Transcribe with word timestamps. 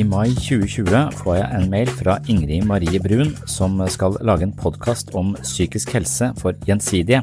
I 0.00 0.04
mai 0.06 0.30
2020 0.32 1.10
får 1.18 1.34
jeg 1.36 1.48
en 1.58 1.70
mail 1.70 1.90
fra 1.92 2.14
Ingrid 2.30 2.64
Marie 2.64 3.00
Brun 3.04 3.34
som 3.50 3.76
skal 3.92 4.16
lage 4.24 4.46
en 4.46 4.54
podkast 4.56 5.10
om 5.18 5.34
psykisk 5.42 5.92
helse 5.92 6.30
for 6.40 6.56
Gjensidige. 6.64 7.20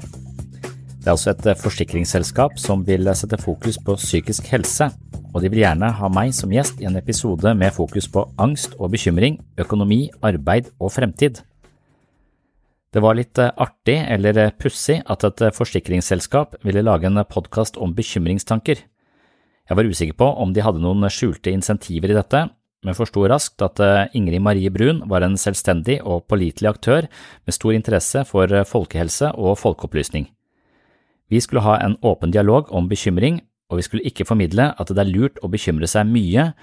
Det 1.02 1.08
er 1.08 1.16
også 1.16 1.32
et 1.32 1.48
forsikringsselskap 1.58 2.60
som 2.60 2.84
vil 2.86 3.10
sette 3.16 3.40
fokus 3.42 3.80
på 3.80 3.96
psykisk 3.96 4.50
helse, 4.52 4.92
og 5.34 5.42
de 5.42 5.50
vil 5.50 5.64
gjerne 5.64 5.90
ha 5.90 6.10
meg 6.12 6.34
som 6.36 6.52
gjest 6.52 6.82
i 6.84 6.88
en 6.90 7.00
episode 7.00 7.54
med 7.56 7.74
fokus 7.74 8.10
på 8.12 8.28
angst 8.38 8.76
og 8.78 8.92
bekymring, 8.92 9.40
økonomi, 9.58 10.10
arbeid 10.22 10.70
og 10.78 10.92
fremtid. 10.92 11.42
Det 12.94 13.04
var 13.04 13.18
litt 13.18 13.40
artig 13.40 13.98
eller 14.08 14.38
pussig 14.56 15.02
at 15.06 15.26
et 15.28 15.44
forsikringsselskap 15.56 16.56
ville 16.64 16.86
lage 16.86 17.10
en 17.10 17.20
podkast 17.28 17.76
om 17.78 17.92
bekymringstanker. 17.98 18.80
Jeg 19.68 19.76
var 19.76 19.90
usikker 19.90 20.16
på 20.16 20.30
om 20.40 20.54
de 20.56 20.64
hadde 20.64 20.80
noen 20.80 21.04
skjulte 21.12 21.52
insentiver 21.52 22.14
i 22.14 22.16
dette, 22.16 22.46
men 22.86 22.96
forsto 22.96 23.26
raskt 23.28 23.62
at 23.66 23.82
Ingrid 24.16 24.40
Marie 24.46 24.72
Brun 24.72 25.02
var 25.12 25.26
en 25.26 25.36
selvstendig 25.36 26.00
og 26.06 26.28
pålitelig 26.32 26.72
aktør 26.72 27.10
med 27.10 27.56
stor 27.56 27.76
interesse 27.76 28.24
for 28.30 28.56
folkehelse 28.70 29.34
og 29.36 29.58
folkeopplysning. 29.60 30.30
Vi 31.28 31.44
skulle 31.44 31.66
ha 31.68 31.76
en 31.84 31.98
åpen 32.08 32.32
dialog 32.32 32.72
om 32.72 32.88
bekymring, 32.88 33.42
og 33.68 33.82
vi 33.82 33.84
skulle 33.84 34.08
ikke 34.08 34.30
formidle 34.30 34.72
at 34.80 34.96
det 34.96 35.04
er 35.04 35.12
lurt 35.12 35.42
å 35.44 35.52
bekymre 35.52 35.90
seg 35.92 36.08
mye, 36.08 36.54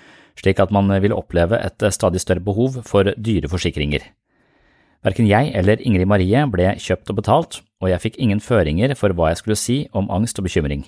slik 0.41 0.63
at 0.63 0.73
man 0.73 0.89
ville 1.05 1.19
oppleve 1.19 1.61
et 1.61 1.85
stadig 1.93 2.23
større 2.25 2.41
behov 2.41 2.81
for 2.89 3.13
dyre 3.13 3.51
forsikringer. 3.53 4.07
Verken 5.05 5.29
jeg 5.29 5.53
eller 5.53 5.83
Ingrid 5.85 6.09
Marie 6.09 6.43
ble 6.49 6.71
kjøpt 6.81 7.11
og 7.13 7.19
betalt, 7.19 7.59
og 7.85 7.91
jeg 7.91 8.01
fikk 8.01 8.15
ingen 8.25 8.41
føringer 8.41 8.95
for 8.97 9.13
hva 9.13 9.31
jeg 9.33 9.43
skulle 9.43 9.61
si 9.61 9.77
om 9.93 10.09
angst 10.09 10.39
og 10.41 10.47
bekymring. 10.47 10.87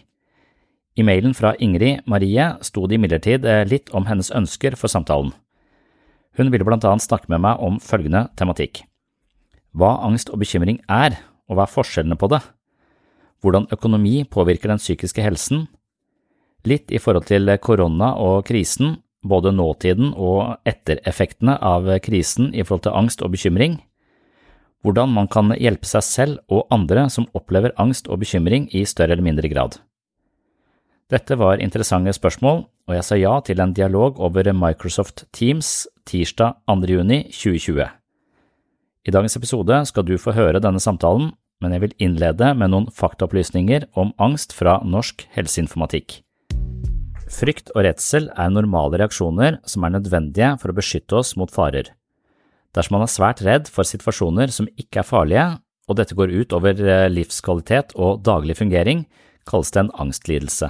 I 0.96 1.04
mailen 1.04 1.34
fra 1.36 1.52
Ingrid 1.60 2.06
Marie 2.08 2.46
sto 2.64 2.86
det 2.88 2.96
imidlertid 2.96 3.44
litt 3.68 3.92
om 3.92 4.06
hennes 4.08 4.32
ønsker 4.32 4.78
for 4.80 4.88
samtalen. 4.88 5.34
Hun 6.40 6.48
ville 6.52 6.64
blant 6.64 6.84
annet 6.88 7.04
snakke 7.04 7.28
med 7.32 7.42
meg 7.44 7.60
om 7.60 7.76
følgende 7.80 8.26
tematikk. 8.40 8.86
Hva 9.76 9.98
angst 10.06 10.32
og 10.32 10.40
bekymring 10.40 10.80
er, 10.88 11.18
og 11.48 11.58
hva 11.58 11.66
er 11.66 11.74
forskjellene 11.74 12.16
på 12.16 12.30
det? 12.32 12.40
Hvordan 13.44 13.68
økonomi 13.72 14.22
påvirker 14.24 14.72
den 14.72 14.80
psykiske 14.80 15.20
helsen? 15.20 15.66
Litt 16.64 16.88
i 16.88 17.00
forhold 17.00 17.28
til 17.28 17.52
korona 17.60 18.14
og 18.16 18.46
krisen, 18.48 18.96
både 19.20 19.52
nåtiden 19.52 20.14
og 20.16 20.56
ettereffektene 20.64 21.58
av 21.60 21.90
krisen 22.00 22.54
i 22.54 22.64
forhold 22.64 22.86
til 22.88 22.96
angst 22.96 23.20
og 23.22 23.36
bekymring. 23.36 23.76
Hvordan 24.86 25.10
man 25.10 25.26
kan 25.26 25.50
hjelpe 25.58 25.88
seg 25.90 26.04
selv 26.06 26.38
og 26.46 26.68
andre 26.70 27.08
som 27.10 27.26
opplever 27.34 27.72
angst 27.82 28.06
og 28.06 28.20
bekymring 28.22 28.68
i 28.70 28.84
større 28.86 29.16
eller 29.16 29.26
mindre 29.26 29.50
grad. 29.50 29.80
Dette 31.10 31.34
var 31.38 31.58
interessante 31.62 32.14
spørsmål, 32.14 32.62
og 32.86 32.94
jeg 32.94 33.06
sa 33.06 33.18
ja 33.18 33.32
til 33.42 33.62
en 33.62 33.74
dialog 33.74 34.20
over 34.22 34.46
Microsoft 34.54 35.24
Teams 35.34 35.88
tirsdag 36.06 36.54
2. 36.70 36.76
juni 36.86 37.18
2020. 37.34 37.82
I 39.06 39.14
dagens 39.14 39.36
episode 39.38 39.80
skal 39.90 40.06
du 40.06 40.14
få 40.22 40.36
høre 40.38 40.62
denne 40.62 40.82
samtalen, 40.82 41.32
men 41.62 41.74
jeg 41.74 41.82
vil 41.82 41.98
innlede 42.06 42.54
med 42.54 42.70
noen 42.70 42.86
faktaopplysninger 42.94 43.90
om 43.98 44.14
angst 44.22 44.54
fra 44.54 44.78
Norsk 44.86 45.26
helseinformatikk. 45.34 46.20
Frykt 47.26 47.74
og 47.74 47.82
redsel 47.88 48.30
er 48.38 48.54
normale 48.54 49.02
reaksjoner 49.02 49.58
som 49.66 49.82
er 49.82 49.98
nødvendige 49.98 50.54
for 50.62 50.70
å 50.70 50.78
beskytte 50.78 51.18
oss 51.18 51.34
mot 51.34 51.50
farer. 51.50 51.90
Dersom 52.76 52.98
man 52.98 53.06
er 53.06 53.12
svært 53.12 53.40
redd 53.46 53.70
for 53.72 53.88
situasjoner 53.88 54.52
som 54.52 54.68
ikke 54.76 55.00
er 55.00 55.08
farlige, 55.08 55.46
og 55.86 55.96
dette 55.96 56.16
går 56.18 56.34
ut 56.34 56.52
over 56.56 56.82
livskvalitet 57.08 57.94
og 57.96 58.20
daglig 58.26 58.58
fungering, 58.58 59.06
kalles 59.48 59.72
det 59.72 59.84
en 59.84 59.94
angstlidelse. 60.02 60.68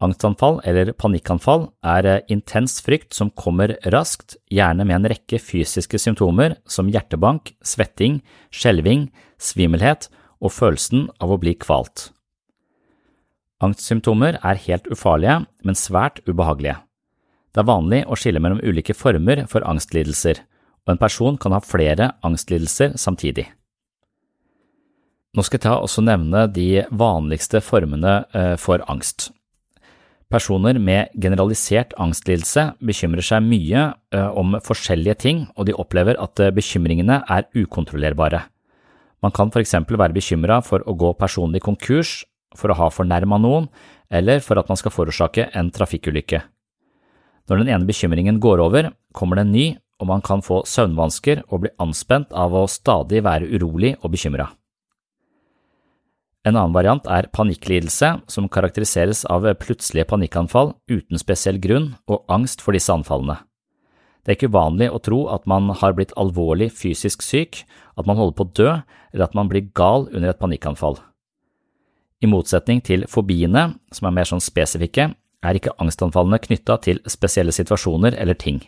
Angstanfall 0.00 0.62
eller 0.64 0.94
panikkanfall 0.96 1.66
er 1.84 2.22
intens 2.32 2.78
frykt 2.80 3.12
som 3.16 3.32
kommer 3.36 3.74
raskt, 3.92 4.38
gjerne 4.48 4.86
med 4.88 4.96
en 4.96 5.10
rekke 5.12 5.40
fysiske 5.42 6.00
symptomer 6.00 6.54
som 6.64 6.88
hjertebank, 6.88 7.52
svetting, 7.60 8.22
skjelving, 8.48 9.10
svimmelhet 9.36 10.08
og 10.40 10.54
følelsen 10.56 11.10
av 11.20 11.34
å 11.34 11.40
bli 11.42 11.52
kvalt. 11.60 12.08
Angstsymptomer 13.60 14.38
er 14.40 14.62
helt 14.64 14.88
ufarlige, 14.88 15.42
men 15.68 15.76
svært 15.76 16.22
ubehagelige. 16.24 16.78
Det 17.52 17.60
er 17.60 17.68
vanlig 17.68 18.04
å 18.08 18.16
skille 18.16 18.40
mellom 18.40 18.62
ulike 18.64 18.96
former 18.96 19.44
for 19.52 19.66
angstlidelser, 19.68 20.40
og 20.86 20.94
en 20.94 21.00
person 21.00 21.36
kan 21.40 21.52
ha 21.56 21.60
flere 21.64 22.12
angstlidelser 22.26 22.96
samtidig. 23.00 23.46
Nå 25.36 25.44
skal 25.46 25.60
jeg 25.60 25.66
ta 25.68 25.76
også 25.78 26.02
nevne 26.02 26.46
de 26.50 26.86
vanligste 26.90 27.60
formene 27.62 28.24
for 28.58 28.82
angst. 28.90 29.28
Personer 30.30 30.78
med 30.78 31.10
generalisert 31.18 31.94
angstlidelse 31.98 32.68
bekymrer 32.86 33.22
seg 33.26 33.42
mye 33.46 33.84
om 34.38 34.56
forskjellige 34.62 35.16
ting, 35.22 35.44
og 35.54 35.66
de 35.66 35.74
opplever 35.74 36.18
at 36.22 36.42
bekymringene 36.54 37.20
er 37.26 37.46
ukontrollerbare. 37.54 38.44
Man 39.22 39.34
kan 39.36 39.50
for 39.52 39.62
eksempel 39.62 39.98
være 40.00 40.16
bekymret 40.16 40.66
for 40.66 40.82
å 40.86 40.94
gå 40.98 41.12
personlig 41.18 41.62
konkurs, 41.66 42.24
for 42.58 42.72
å 42.72 42.78
ha 42.78 42.88
fornærma 42.90 43.38
noen, 43.42 43.68
eller 44.10 44.42
for 44.42 44.58
at 44.58 44.70
man 44.70 44.78
skal 44.78 44.94
forårsake 44.94 45.50
en 45.54 45.70
trafikkulykke. 45.70 46.40
Når 47.50 47.62
den 47.62 47.70
ene 47.74 47.86
bekymringen 47.86 48.40
går 48.42 48.62
over, 48.62 48.90
kommer 49.14 49.38
det 49.38 49.46
en 49.46 49.54
ny, 49.54 49.66
og 50.00 50.08
man 50.08 50.24
kan 50.24 50.42
få 50.44 50.62
søvnvansker 50.66 51.44
og 51.48 51.66
bli 51.66 51.74
anspent 51.82 52.32
av 52.32 52.56
å 52.56 52.64
stadig 52.70 53.22
være 53.26 53.50
urolig 53.52 53.94
og 54.00 54.14
bekymret. 54.14 54.56
En 56.40 56.56
annen 56.56 56.72
variant 56.72 57.04
er 57.04 57.28
panikklidelse, 57.36 58.14
som 58.32 58.48
karakteriseres 58.48 59.26
av 59.28 59.44
plutselige 59.60 60.08
panikkanfall 60.08 60.72
uten 60.88 61.20
spesiell 61.20 61.60
grunn 61.60 61.92
og 62.08 62.24
angst 62.32 62.64
for 62.64 62.72
disse 62.72 62.92
anfallene. 62.94 63.36
Det 64.24 64.32
er 64.32 64.38
ikke 64.38 64.50
uvanlig 64.52 64.88
å 64.92 65.00
tro 65.04 65.20
at 65.32 65.46
man 65.48 65.68
har 65.80 65.92
blitt 65.96 66.16
alvorlig 66.20 66.70
fysisk 66.76 67.24
syk, 67.24 67.62
at 67.96 68.08
man 68.08 68.16
holder 68.16 68.36
på 68.36 68.46
å 68.46 68.52
dø, 68.56 68.72
eller 69.12 69.26
at 69.26 69.36
man 69.36 69.48
blir 69.52 69.68
gal 69.76 70.08
under 70.08 70.32
et 70.32 70.40
panikkanfall. 70.40 70.96
I 72.20 72.28
motsetning 72.28 72.82
til 72.84 73.06
fobiene, 73.08 73.70
som 73.92 74.08
er 74.08 74.16
mer 74.16 74.28
sånn 74.28 74.44
spesifikke, 74.44 75.10
er 75.40 75.56
ikke 75.56 75.76
angstanfallene 75.80 76.40
knytta 76.40 76.76
til 76.84 77.00
spesielle 77.08 77.52
situasjoner 77.52 78.16
eller 78.20 78.36
ting. 78.36 78.60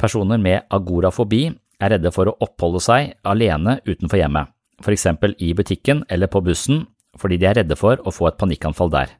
Personer 0.00 0.40
med 0.40 0.66
agorafobi 0.74 1.46
er 1.80 1.94
redde 1.94 2.10
for 2.14 2.30
å 2.30 2.36
oppholde 2.44 2.82
seg 2.82 3.14
alene 3.26 3.78
utenfor 3.86 4.20
hjemmet 4.20 4.54
eksempel 4.92 5.34
i 5.38 5.54
butikken 5.54 6.04
eller 6.08 6.26
på 6.26 6.42
bussen, 6.44 6.86
fordi 7.16 7.38
de 7.38 7.46
er 7.46 7.54
redde 7.60 7.76
for 7.76 8.00
å 8.04 8.12
få 8.12 8.28
et 8.28 8.38
panikkanfall 8.38 8.90
der. 8.90 9.14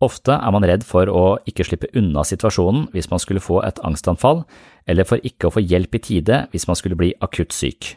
Ofte 0.00 0.32
er 0.36 0.52
man 0.52 0.64
redd 0.64 0.84
for 0.84 1.08
å 1.08 1.38
ikke 1.48 1.64
slippe 1.64 1.88
unna 1.96 2.22
situasjonen 2.24 2.90
hvis 2.92 3.10
man 3.10 3.18
skulle 3.18 3.40
få 3.40 3.62
et 3.64 3.80
angstanfall, 3.84 4.44
eller 4.86 5.04
for 5.04 5.18
ikke 5.24 5.48
å 5.48 5.54
få 5.54 5.64
hjelp 5.64 5.96
i 5.96 5.98
tide 5.98 6.42
hvis 6.52 6.66
man 6.68 6.76
skulle 6.76 6.96
bli 6.96 7.14
akutt 7.20 7.52
syk. 7.52 7.96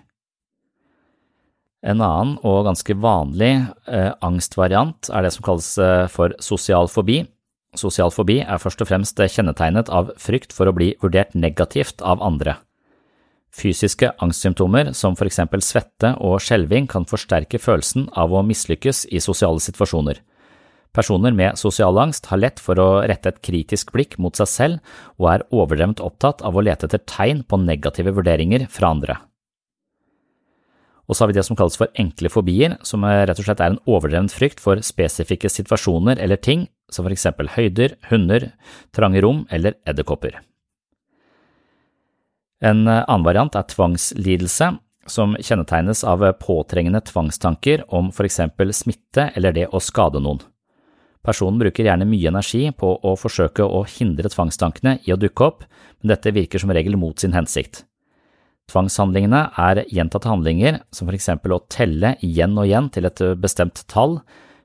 En 1.84 2.02
annen 2.04 2.38
og 2.44 2.66
ganske 2.68 2.96
vanlig 3.00 3.54
eh, 3.88 4.12
angstvariant 4.22 5.12
er 5.16 5.24
det 5.24 5.32
som 5.36 5.44
kalles 5.44 5.78
eh, 5.80 6.08
for 6.12 6.34
sosial 6.44 6.92
fobi. 6.92 7.22
Sosial 7.78 8.10
fobi 8.10 8.40
er 8.42 8.62
først 8.62 8.82
og 8.82 8.90
fremst 8.90 9.20
kjennetegnet 9.20 9.92
av 9.94 10.10
frykt 10.18 10.56
for 10.56 10.70
å 10.70 10.74
bli 10.74 10.96
vurdert 11.04 11.36
negativt 11.38 12.02
av 12.02 12.24
andre. 12.26 12.58
Fysiske 13.54 14.12
angstsymptomer 14.22 14.92
som 14.98 15.16
for 15.18 15.30
eksempel 15.30 15.62
svette 15.66 16.14
og 16.22 16.42
skjelving 16.42 16.90
kan 16.90 17.06
forsterke 17.10 17.62
følelsen 17.62 18.08
av 18.18 18.34
å 18.34 18.44
mislykkes 18.46 19.08
i 19.14 19.22
sosiale 19.22 19.62
situasjoner. 19.62 20.22
Personer 20.94 21.34
med 21.38 21.58
sosial 21.62 21.98
angst 22.02 22.32
har 22.32 22.42
lett 22.42 22.62
for 22.62 22.80
å 22.82 22.90
rette 23.06 23.30
et 23.30 23.42
kritisk 23.46 23.92
blikk 23.94 24.18
mot 24.18 24.38
seg 24.38 24.50
selv 24.50 24.96
og 25.22 25.30
er 25.34 25.46
overdrevent 25.54 26.02
opptatt 26.02 26.42
av 26.46 26.58
å 26.58 26.64
lete 26.66 26.90
etter 26.90 27.04
tegn 27.06 27.44
på 27.46 27.62
negative 27.62 28.14
vurderinger 28.18 28.66
fra 28.74 28.94
andre. 28.96 29.20
Og 31.10 31.18
så 31.18 31.24
har 31.24 31.32
vi 31.32 31.38
det 31.38 31.46
som 31.46 31.58
kalles 31.58 31.78
for 31.78 31.90
enkle 31.98 32.30
fobier, 32.30 32.76
som 32.86 33.06
rett 33.06 33.38
og 33.38 33.46
slett 33.46 33.62
er 33.66 33.74
en 33.74 33.82
overdrevent 33.90 34.34
frykt 34.34 34.62
for 34.62 34.82
spesifikke 34.86 35.50
situasjoner 35.50 36.22
eller 36.22 36.38
ting, 36.38 36.68
som 36.94 37.06
for 37.06 37.14
eksempel 37.14 37.50
høyder, 37.56 37.96
hunder, 38.10 38.52
trange 38.96 39.22
rom 39.24 39.46
eller 39.54 39.78
edderkopper. 39.90 40.40
En 42.60 42.86
eh, 42.88 43.04
annen 43.06 43.26
variant 43.26 43.56
er 43.56 43.68
tvangslidelse, 43.72 44.74
som 45.10 45.34
kjennetegnes 45.42 46.04
av 46.06 46.22
påtrengende 46.38 47.02
tvangstanker 47.02 47.88
om 47.96 48.12
for 48.14 48.28
eksempel 48.28 48.74
smitte 48.76 49.32
eller 49.34 49.56
det 49.56 49.70
å 49.74 49.82
skade 49.82 50.22
noen. 50.22 50.44
Personen 51.26 51.60
bruker 51.60 51.88
gjerne 51.88 52.08
mye 52.08 52.30
energi 52.30 52.62
på 52.72 52.94
å 53.04 53.16
forsøke 53.20 53.66
å 53.66 53.82
hindre 53.90 54.30
tvangstankene 54.32 55.00
i 55.08 55.14
å 55.14 55.20
dukke 55.20 55.48
opp, 55.48 55.66
men 56.00 56.14
dette 56.14 56.34
virker 56.36 56.62
som 56.62 56.72
regel 56.72 56.96
mot 57.00 57.20
sin 57.20 57.36
hensikt. 57.36 57.84
Tvangshandlingene 58.70 59.48
er 59.58 59.82
gjentatte 59.90 60.30
handlinger, 60.30 60.80
som 60.94 61.10
for 61.10 61.18
eksempel 61.18 61.56
å 61.56 61.64
telle 61.74 62.14
igjen 62.26 62.54
og 62.56 62.70
igjen 62.70 62.92
til 62.94 63.10
et 63.10 63.24
bestemt 63.42 63.82
tall, 63.90 64.20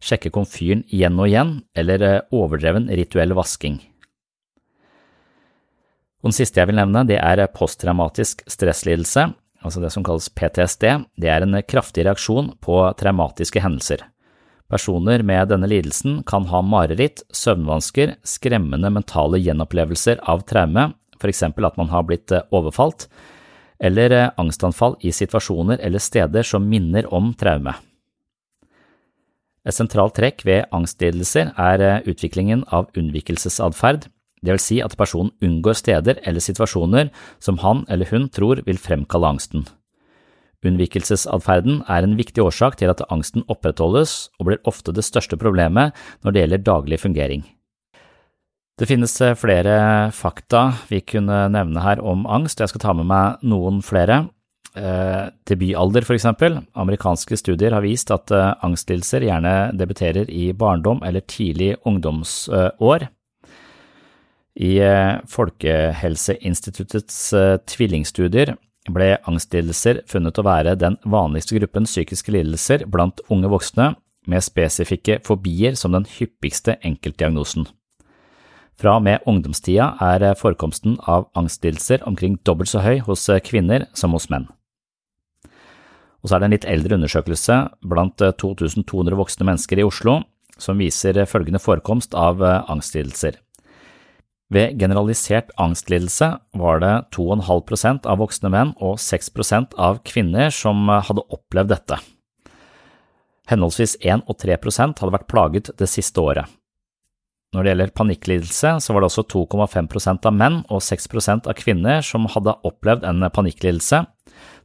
sjekke 0.05 0.33
komfyren 0.35 0.85
igjen 0.93 1.19
og 1.19 1.31
igjen, 1.31 1.57
eller 1.77 2.05
eh, 2.05 2.23
overdreven 2.35 2.91
rituell 2.93 3.35
vasking. 3.37 3.81
Og 6.25 6.31
den 6.31 6.37
siste 6.39 6.61
jeg 6.61 6.71
vil 6.71 6.79
nevne, 6.79 7.05
det 7.09 7.19
er 7.21 7.45
posttraumatisk 7.53 8.45
stresslidelse, 8.49 9.29
altså 9.65 9.83
det 9.83 9.93
som 9.93 10.05
kalles 10.07 10.31
PTSD. 10.33 10.87
Det 11.21 11.29
er 11.29 11.45
en 11.45 11.57
kraftig 11.69 12.07
reaksjon 12.07 12.55
på 12.65 12.81
traumatiske 13.01 13.61
hendelser. 13.61 14.07
Personer 14.73 15.21
med 15.21 15.51
denne 15.53 15.69
lidelsen 15.69 16.23
kan 16.27 16.49
ha 16.49 16.63
mareritt, 16.65 17.21
søvnvansker, 17.37 18.17
skremmende 18.25 18.89
mentale 18.93 19.41
gjenopplevelser 19.45 20.25
av 20.25 20.47
traume, 20.49 20.93
eksempel 21.29 21.65
at 21.65 21.79
man 21.81 21.89
har 21.89 22.05
blitt 22.05 22.33
eh, 22.33 22.45
overfalt, 22.53 23.09
eller 23.81 24.13
eh, 24.13 24.31
angstanfall 24.41 24.99
i 25.01 25.13
situasjoner 25.13 25.81
eller 25.81 26.03
steder 26.03 26.47
som 26.47 26.69
minner 26.69 27.09
om 27.15 27.33
traume. 27.39 27.75
Et 29.65 29.73
sentralt 29.73 30.13
trekk 30.17 30.45
ved 30.45 30.67
angstlidelser 30.77 31.55
er 31.57 31.85
eh, 31.85 32.03
utviklingen 32.11 32.67
av 32.69 32.91
unnvikelsesatferd, 32.99 34.11
vil 34.45 34.61
si 34.61 34.83
at 34.85 34.97
personen 35.01 35.33
unngår 35.41 35.79
steder 35.79 36.21
eller 36.29 36.45
situasjoner 36.45 37.09
som 37.41 37.63
han 37.63 37.87
eller 37.89 38.11
hun 38.13 38.29
tror 38.29 38.61
vil 38.67 38.77
fremkalle 38.81 39.31
angsten. 39.33 39.65
Unnvikelsesatferden 40.65 41.83
er 41.93 42.05
en 42.05 42.17
viktig 42.17 42.45
årsak 42.45 42.79
til 42.81 42.93
at 42.93 43.03
angsten 43.13 43.45
opprettholdes 43.53 44.31
og 44.39 44.49
blir 44.49 44.63
ofte 44.69 44.93
det 44.97 45.05
største 45.05 45.37
problemet 45.41 45.97
når 46.25 46.33
det 46.33 46.45
gjelder 46.45 46.65
daglig 46.69 47.01
fungering. 47.01 47.45
Det 48.81 48.89
finnes 48.91 49.13
eh, 49.23 49.37
flere 49.39 50.11
fakta 50.13 50.67
vi 50.91 51.01
kunne 51.07 51.45
nevne 51.53 51.85
her 51.85 52.01
om 52.03 52.25
angst, 52.27 52.61
jeg 52.61 52.73
skal 52.73 52.83
ta 52.83 52.95
med 52.97 53.07
meg 53.07 53.45
noen 53.47 53.81
flere. 53.87 54.25
Eh, 54.75 55.27
debutalder, 55.47 56.03
eksempel. 56.17 56.57
Amerikanske 56.75 57.37
studier 57.39 57.77
har 57.77 57.85
vist 57.85 58.11
at 58.11 58.33
eh, 58.35 58.55
angstlidelser 58.67 59.23
gjerne 59.23 59.53
debuterer 59.79 60.31
i 60.31 60.49
barndom 60.53 61.03
eller 61.07 61.23
tidlig 61.31 61.77
ungdomsår. 61.87 63.07
I 64.55 64.73
eh, 64.83 65.21
Folkehelseinstituttets 65.31 67.19
eh, 67.39 67.59
tvillingstudier 67.71 68.57
ble 68.91 69.13
angstlidelser 69.31 70.03
funnet 70.11 70.39
å 70.39 70.47
være 70.47 70.75
den 70.79 70.99
vanligste 71.07 71.55
gruppen 71.61 71.87
psykiske 71.87 72.35
lidelser 72.35 72.85
blant 72.91 73.23
unge 73.31 73.53
voksne, 73.55 73.95
med 74.27 74.41
spesifikke 74.41 75.19
fobier 75.21 75.75
som 75.77 75.93
den 75.93 76.07
hyppigste 76.09 76.79
enkeltdiagnosen. 76.81 77.67
Fra 78.81 78.95
og 78.97 79.05
med 79.05 79.23
ungdomstida 79.29 79.93
er 80.03 80.31
eh, 80.33 80.35
forekomsten 80.35 80.99
av 81.07 81.31
angstlidelser 81.39 82.03
omkring 82.11 82.41
dobbelt 82.43 82.75
så 82.75 82.83
høy 82.83 83.05
hos 83.07 83.31
kvinner 83.47 83.87
som 83.95 84.19
hos 84.19 84.27
menn. 84.35 84.51
Og 86.25 86.31
så 86.31 86.37
er 86.37 86.41
det 86.43 86.49
en 86.49 86.57
litt 86.57 86.69
eldre 86.73 86.97
undersøkelse 86.97 87.57
blant 87.85 88.17
2200 88.41 89.19
voksne 89.21 89.47
mennesker 89.51 89.81
i 89.83 89.85
Oslo 89.85 90.23
som 90.57 90.81
viser 90.81 91.19
følgende 91.29 91.61
forekomst 91.61 92.15
av 92.17 92.41
angstlidelser. 92.41 93.37
Ved 94.55 94.79
generalisert 94.81 95.51
angstlidelse 95.61 96.31
var 96.57 96.81
det 96.81 96.95
2,5% 97.17 98.09
av 98.09 98.21
voksne 98.21 98.51
menn 98.53 98.75
og 98.79 98.99
6% 99.03 99.77
av 99.81 100.01
kvinner 100.07 100.53
som 100.55 100.89
hadde 100.89 101.25
opplevd 101.33 101.73
dette. 101.73 102.01
Henholdsvis 103.51 103.97
1 104.01 104.25
og 104.31 104.39
3% 104.41 105.01
hadde 105.01 105.15
vært 105.17 105.29
plaget 105.29 105.73
det 105.81 105.89
siste 105.91 106.21
året. 106.23 106.49
Når 107.55 107.63
det 107.63 107.71
gjelder 107.71 107.95
panikklidelse, 107.95 108.71
så 108.83 108.95
var 108.95 109.03
det 109.03 109.11
også 109.11 109.27
2,5% 109.31 110.27
av 110.27 110.35
menn 110.35 110.63
og 110.69 110.83
6% 110.83 111.51
av 111.51 111.59
kvinner 111.59 112.01
som 112.03 112.27
hadde 112.33 112.57
opplevd 112.67 113.05
en 113.07 113.29
panikklidelse. 113.31 114.01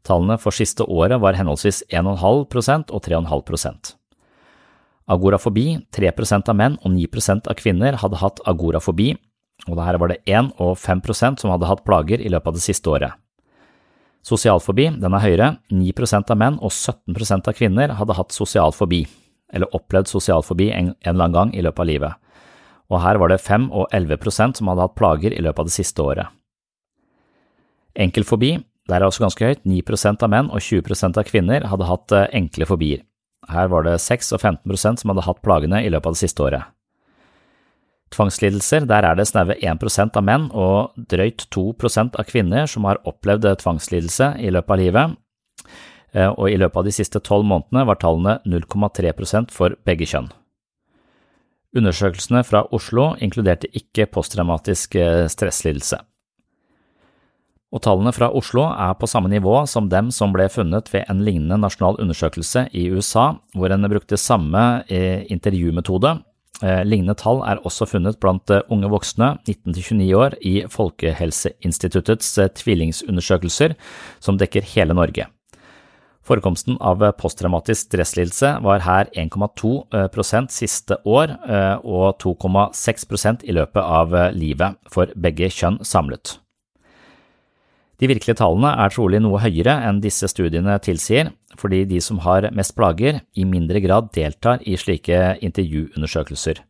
Tallene 0.07 0.39
for 0.39 0.55
siste 0.55 0.85
året 0.87 1.19
var 1.21 1.37
henholdsvis 1.37 1.83
1,5% 1.89 2.93
og 2.93 3.03
3,5% 3.05 3.95
Agorafobi, 5.09 5.79
3% 5.95 6.51
av 6.51 6.55
menn 6.55 6.75
og 6.85 6.93
9% 6.93 7.49
av 7.49 7.57
kvinner 7.57 7.97
hadde 7.97 8.19
hatt 8.21 8.43
agorafobi, 8.45 9.15
og 9.65 9.81
her 9.81 9.97
var 9.97 10.11
det 10.11 10.19
1 10.29 10.51
og 10.61 10.77
5 10.77 11.01
som 11.41 11.49
hadde 11.49 11.65
hatt 11.65 11.81
plager 11.83 12.21
i 12.21 12.29
løpet 12.29 12.51
av 12.51 12.59
det 12.59 12.61
siste 12.61 12.89
året. 12.89 13.17
Sosialfobi 14.21 14.89
den 15.01 15.15
er 15.15 15.23
høyere, 15.23 15.49
9% 15.73 16.29
av 16.29 16.37
menn 16.37 16.59
og 16.61 16.69
17% 16.69 17.49
av 17.49 17.57
kvinner 17.57 17.95
hadde 17.97 18.17
hatt 18.19 18.35
sosialfobi, 18.35 19.05
eller 19.49 19.73
opplevd 19.73 20.11
sosialfobi 20.11 20.69
en, 20.75 20.93
en 20.93 21.13
eller 21.15 21.25
annen 21.25 21.37
gang 21.37 21.53
i 21.57 21.63
løpet 21.65 21.81
av 21.81 21.89
livet, 21.89 22.13
og 22.89 23.01
her 23.01 23.17
var 23.21 23.33
det 23.33 23.41
5 23.41 23.69
og 23.71 23.89
11% 23.89 24.61
som 24.61 24.69
hadde 24.69 24.85
hatt 24.85 24.97
plager 24.99 25.33
i 25.33 25.41
løpet 25.41 25.63
av 25.63 25.71
det 25.71 25.73
siste 25.73 26.05
året. 26.05 26.29
Enkelfobi, 27.97 28.59
der 28.89 28.99
er 28.99 29.07
også 29.07 29.23
ganske 29.23 29.45
høyt, 29.45 29.61
9% 29.67 30.25
av 30.25 30.31
menn 30.33 30.49
og 30.49 30.63
20% 30.65 31.19
av 31.19 31.27
kvinner 31.27 31.67
hadde 31.69 31.87
hatt 31.89 32.15
eh, 32.15 32.27
enkle 32.41 32.67
fobier. 32.69 33.05
Her 33.49 33.69
var 33.71 33.85
det 33.85 33.99
6 34.01 34.33
og 34.35 34.43
15% 34.43 35.01
som 35.01 35.13
hadde 35.13 35.25
hatt 35.25 35.41
plagene 35.45 35.81
i 35.85 35.89
løpet 35.89 36.11
av 36.11 36.17
det 36.17 36.21
siste 36.21 36.45
året. 36.45 36.75
Tvangslidelser, 38.13 38.87
der 38.89 39.05
er 39.05 39.17
det 39.17 39.27
snaue 39.29 39.55
1% 39.61 40.17
av 40.17 40.25
menn 40.25 40.47
og 40.57 40.97
drøyt 41.11 41.45
2% 41.53 42.17
av 42.17 42.25
kvinner 42.29 42.69
som 42.69 42.87
har 42.89 43.01
opplevd 43.09 43.45
tvangslidelse 43.61 44.33
i 44.41 44.49
løpet 44.53 44.73
av 44.73 44.81
livet, 44.81 45.15
eh, 46.13 46.29
og 46.29 46.49
i 46.49 46.57
løpet 46.57 46.81
av 46.81 46.89
de 46.89 46.95
siste 46.95 47.21
tolv 47.21 47.45
månedene 47.49 47.85
var 47.89 48.01
tallene 48.01 48.39
0,3% 48.49 49.53
for 49.53 49.77
begge 49.85 50.09
kjønn. 50.09 50.31
Undersøkelsene 51.77 52.41
fra 52.47 52.63
Oslo 52.73 53.11
inkluderte 53.21 53.69
ikke 53.77 54.09
posttraumatisk 54.09 54.97
eh, 54.97 55.27
stresslidelse. 55.29 56.01
Og 57.69 57.83
tallene 57.85 58.13
fra 58.15 58.31
Oslo 58.33 58.63
er 58.71 58.95
på 58.97 59.09
samme 59.09 59.29
nivå 59.29 59.59
som 59.69 59.91
dem 59.91 60.09
som 60.15 60.33
ble 60.33 60.47
funnet 60.49 60.89
ved 60.93 61.05
en 61.11 61.21
lignende 61.25 61.59
nasjonal 61.61 61.99
undersøkelse 62.01 62.65
i 62.73 62.87
USA, 62.89 63.35
hvor 63.53 63.69
en 63.71 63.85
brukte 63.91 64.17
samme 64.17 64.83
eh, 64.89 65.27
intervjumetode 65.29 66.17
Eh, 66.59 66.81
lignende 66.83 67.15
tall 67.15 67.39
er 67.47 67.61
også 67.63 67.87
funnet 67.87 68.17
blant 68.19 68.51
eh, 68.51 68.65
unge 68.73 68.89
voksne 68.91 69.31
19–29 69.47 70.07
år 70.19 70.35
i 70.43 70.55
Folkehelseinstituttets 70.67 72.33
eh, 72.41 72.49
tvillingsundersøkelser, 72.59 73.77
som 74.19 74.39
dekker 74.39 74.67
hele 74.73 74.97
Norge. 74.97 75.29
Forekomsten 76.27 76.75
av 76.83 77.01
posttraumatisk 77.17 77.87
stresslidelse 77.87 78.57
var 78.61 78.83
her 78.85 79.07
1,2% 79.17 80.51
siste 80.53 80.99
år 81.07 81.31
og 81.81 82.19
2,6% 82.21 83.47
i 83.49 83.55
løpet 83.55 83.81
av 83.81 84.13
livet 84.35 84.77
for 84.93 85.09
begge 85.17 85.49
kjønn 85.49 85.79
samlet. 85.81 86.35
De 87.99 88.07
virkelige 88.07 88.37
tallene 88.39 88.71
er 88.79 88.93
trolig 88.95 89.19
noe 89.19 89.41
høyere 89.43 89.73
enn 89.89 89.99
disse 89.99 90.29
studiene 90.31 90.77
tilsier, 90.79 91.33
fordi 91.59 91.83
de 91.89 91.99
som 92.03 92.21
har 92.23 92.47
mest 92.55 92.75
plager, 92.77 93.19
i 93.35 93.43
mindre 93.43 93.81
grad 93.83 94.13
deltar 94.15 94.63
i 94.63 94.77
slike 94.79 95.35
intervjuundersøkelser. 95.43 96.63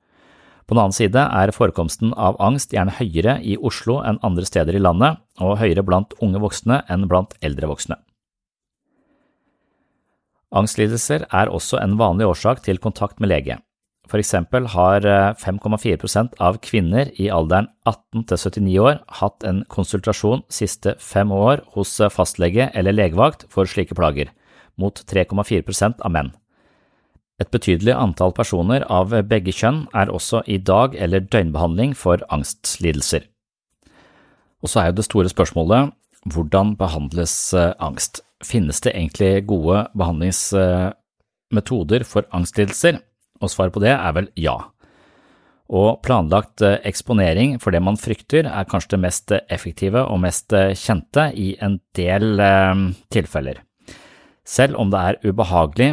På 0.66 0.76
den 0.76 0.82
annen 0.84 0.94
side 0.94 1.22
er 1.22 1.54
forekomsten 1.54 2.12
av 2.14 2.38
angst 2.42 2.74
gjerne 2.74 2.94
høyere 2.98 3.40
i 3.42 3.56
Oslo 3.58 4.00
enn 4.06 4.22
andre 4.26 4.46
steder 4.46 4.78
i 4.78 4.82
landet, 4.82 5.22
og 5.42 5.58
høyere 5.62 5.86
blant 5.86 6.14
unge 6.22 6.42
voksne 6.42 6.84
enn 6.90 7.08
blant 7.10 7.38
eldre 7.46 7.70
voksne. 7.70 7.98
Angstlidelser 10.50 11.28
er 11.30 11.50
også 11.54 11.78
en 11.82 11.98
vanlig 11.98 12.26
årsak 12.26 12.64
til 12.66 12.82
kontakt 12.82 13.22
med 13.22 13.30
lege. 13.30 13.60
For 14.10 14.18
eksempel 14.18 14.66
har 14.74 15.06
5,4 15.38 15.94
eh, 15.94 16.30
av 16.42 16.58
kvinner 16.66 17.12
i 17.22 17.28
alderen 17.30 17.68
18 17.86 18.24
til 18.32 18.40
79 18.42 18.78
år 18.82 19.02
hatt 19.20 19.46
en 19.46 19.62
konsultasjon 19.70 20.42
siste 20.50 20.96
fem 20.98 21.30
år 21.32 21.62
hos 21.76 22.00
eh, 22.02 22.10
fastlege 22.10 22.72
eller 22.74 22.96
legevakt 22.96 23.46
for 23.54 23.70
slike 23.70 23.94
plager, 23.98 24.32
mot 24.82 24.98
3,4% 25.14 26.02
av 26.02 26.16
menn. 26.16 26.32
Et 27.40 27.52
betydelig 27.54 27.94
antall 27.96 28.34
personer 28.36 28.84
av 28.92 29.14
begge 29.30 29.54
kjønn 29.56 29.86
er 29.96 30.10
også 30.12 30.42
i 30.48 30.58
dag- 30.58 30.98
eller 30.98 31.24
døgnbehandling 31.24 31.94
for 31.96 32.20
angstlidelser. 32.34 33.30
Og 34.60 34.68
så 34.68 34.82
er 34.82 34.90
jo 34.90 34.98
det 34.98 35.08
store 35.08 35.32
spørsmålet 35.32 35.94
hvordan 36.34 36.74
behandles 36.82 37.54
eh, 37.54 37.78
angst? 37.80 38.24
finnes 38.46 38.78
det 38.82 38.92
egentlig 38.96 39.48
gode 39.48 39.88
behandlingsmetoder 40.00 42.04
for 42.08 42.24
angstlidelser, 42.36 43.00
og 43.40 43.52
svaret 43.52 43.76
på 43.76 43.84
det 43.84 43.96
er 43.96 44.14
vel 44.16 44.30
ja. 44.40 44.58
Og 45.70 46.00
planlagt 46.02 46.64
eh, 46.66 46.80
eksponering 46.90 47.58
for 47.62 47.74
det 47.74 47.82
man 47.86 48.00
frykter 48.00 48.48
er 48.50 48.70
kanskje 48.70 48.96
det 48.96 49.02
mest 49.04 49.34
effektive 49.38 50.02
og 50.02 50.22
mest 50.24 50.54
eh, 50.58 50.74
kjente 50.74 51.30
i 51.38 51.52
en 51.62 51.78
del 51.98 52.42
eh, 52.42 52.86
tilfeller. 53.14 53.62
Selv 54.50 54.80
om 54.82 54.90
det 54.90 54.98
er 54.98 55.18
ubehagelig 55.30 55.92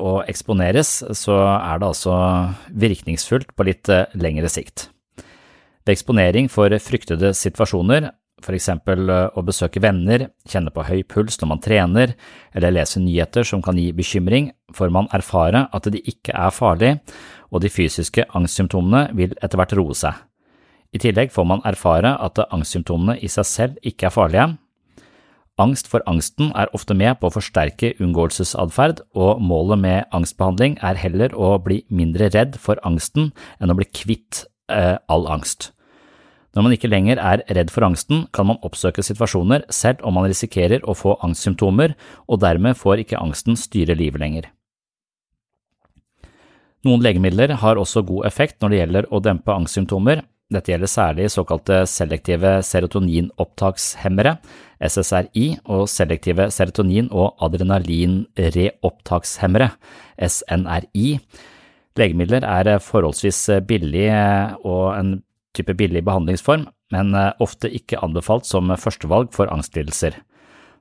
å 0.00 0.12
eksponeres, 0.24 1.02
så 1.12 1.34
er 1.58 1.82
det 1.82 1.90
altså 1.90 2.14
virkningsfullt 2.72 3.50
på 3.52 3.66
litt 3.68 3.90
lengre 4.16 4.48
sikt. 4.48 4.86
Ved 5.84 5.92
eksponering 5.98 6.48
for 6.48 6.72
fryktede 6.80 7.34
situasjoner 7.36 8.08
for 8.44 8.56
eksempel 8.56 9.10
eh, 9.10 9.28
å 9.34 9.44
besøke 9.46 9.82
venner, 9.82 10.28
kjenne 10.48 10.72
på 10.74 10.84
høy 10.88 11.02
puls 11.08 11.38
når 11.40 11.50
man 11.50 11.62
trener, 11.64 12.16
eller 12.56 12.74
lese 12.74 13.02
nyheter 13.02 13.46
som 13.48 13.62
kan 13.64 13.78
gi 13.78 13.90
bekymring, 13.96 14.50
får 14.74 14.92
man 14.94 15.10
erfare 15.14 15.66
at 15.72 15.88
de 15.92 16.02
ikke 16.02 16.34
er 16.34 16.54
farlige, 16.54 16.98
og 17.52 17.62
de 17.64 17.72
fysiske 17.72 18.26
angstsymptomene 18.36 19.10
vil 19.18 19.36
etter 19.40 19.60
hvert 19.60 19.76
roe 19.78 19.96
seg. 19.96 20.18
I 20.92 21.00
tillegg 21.00 21.32
får 21.32 21.46
man 21.48 21.64
erfare 21.68 22.16
at 22.20 22.40
angstsymptomene 22.50 23.16
i 23.24 23.30
seg 23.32 23.48
selv 23.48 23.88
ikke 23.88 24.10
er 24.10 24.14
farlige. 24.14 24.50
Angst 25.60 25.88
for 25.92 26.04
angsten 26.08 26.48
er 26.56 26.70
ofte 26.76 26.96
med 26.96 27.18
på 27.20 27.28
å 27.28 27.34
forsterke 27.34 27.92
unngåelsesatferd, 28.00 29.02
og 29.12 29.40
målet 29.44 29.80
med 29.82 30.16
angstbehandling 30.16 30.78
er 30.80 31.00
heller 31.00 31.36
å 31.36 31.54
bli 31.60 31.82
mindre 31.92 32.30
redd 32.32 32.56
for 32.60 32.80
angsten 32.88 33.30
enn 33.60 33.72
å 33.72 33.76
bli 33.76 33.88
kvitt 33.92 34.46
eh, 34.72 34.96
all 35.12 35.28
angst. 35.28 35.70
Når 36.52 36.66
man 36.66 36.74
ikke 36.76 36.90
lenger 36.92 37.16
er 37.16 37.40
redd 37.56 37.70
for 37.72 37.80
angsten, 37.86 38.26
kan 38.32 38.46
man 38.50 38.60
oppsøke 38.66 39.02
situasjoner 39.04 39.60
selv 39.72 39.98
om 40.04 40.12
man 40.18 40.28
risikerer 40.28 40.80
å 40.84 40.92
få 40.96 41.16
angstsymptomer, 41.24 41.90
og 42.28 42.40
dermed 42.44 42.76
får 42.76 42.96
ikke 43.04 43.20
angsten 43.22 43.56
styre 43.56 43.94
livet 43.96 44.20
lenger. 44.20 44.44
Noen 46.82 47.02
legemidler 47.04 47.50
har 47.62 47.78
også 47.78 48.02
god 48.04 48.26
effekt 48.28 48.60
når 48.60 48.68
det 48.68 48.78
gjelder 48.80 49.04
å 49.08 49.20
dempe 49.22 49.54
angstsymptomer. 49.54 50.22
Dette 50.52 50.70
gjelder 50.74 50.90
særlig 50.90 51.30
såkalte 51.32 51.86
selektive 51.88 52.62
serotoninopptakshemmere, 52.68 54.36
SSRI, 54.82 55.46
og 55.72 55.88
selektive 55.88 56.50
serotonin- 56.52 57.08
og 57.08 57.32
adrenalinreopptakshemmere, 57.46 59.70
SNRI. 60.20 61.20
Legemidler 61.96 62.44
er 62.44 62.78
forholdsvis 62.82 63.50
billige 63.68 64.56
og 64.66 64.96
en 64.98 65.22
type 65.56 65.74
billig 65.78 66.04
behandlingsform, 66.06 66.66
men 66.92 67.14
eh, 67.16 67.32
ofte 67.42 67.70
ikke 67.72 68.00
anbefalt 68.04 68.48
som 68.48 68.72
førstevalg 68.72 69.32
for 69.34 69.50
angstlidelser. 69.52 70.18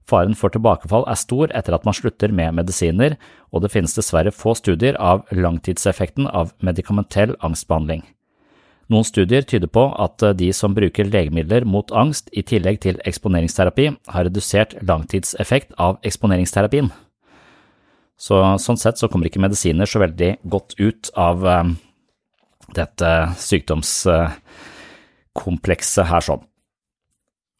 Faren 0.09 0.33
for 0.35 0.51
tilbakefall 0.51 1.05
er 1.07 1.19
stor 1.19 1.51
etter 1.55 1.75
at 1.77 1.85
man 1.87 1.95
slutter 1.95 2.33
med 2.33 2.55
medisiner, 2.57 3.17
og 3.53 3.63
det 3.63 3.71
finnes 3.73 3.93
dessverre 3.95 4.33
få 4.33 4.55
studier 4.57 4.97
av 4.99 5.27
langtidseffekten 5.35 6.27
av 6.27 6.55
medikamentell 6.65 7.35
angstbehandling. 7.45 8.03
Noen 8.91 9.07
studier 9.07 9.45
tyder 9.47 9.69
på 9.71 9.85
at 10.03 10.23
eh, 10.25 10.35
de 10.35 10.49
som 10.55 10.75
bruker 10.75 11.07
legemidler 11.07 11.67
mot 11.67 11.93
angst 11.95 12.31
i 12.35 12.43
tillegg 12.43 12.81
til 12.83 12.99
eksponeringsterapi, 13.07 13.87
har 14.11 14.27
redusert 14.27 14.75
langtidseffekt 14.83 15.77
av 15.79 16.01
eksponeringsterapien. 16.07 16.91
Så, 18.21 18.37
sånn 18.61 18.77
sett 18.77 18.99
så 19.01 19.07
kommer 19.09 19.25
ikke 19.31 19.41
medisiner 19.41 19.89
så 19.89 19.97
veldig 20.03 20.35
godt 20.45 20.75
ut 20.77 21.09
av 21.17 21.41
dette 21.41 21.79
dette 22.77 23.09
sykdomskomplekset 25.31 26.07
her 26.09 26.21
sånn. 26.21 26.43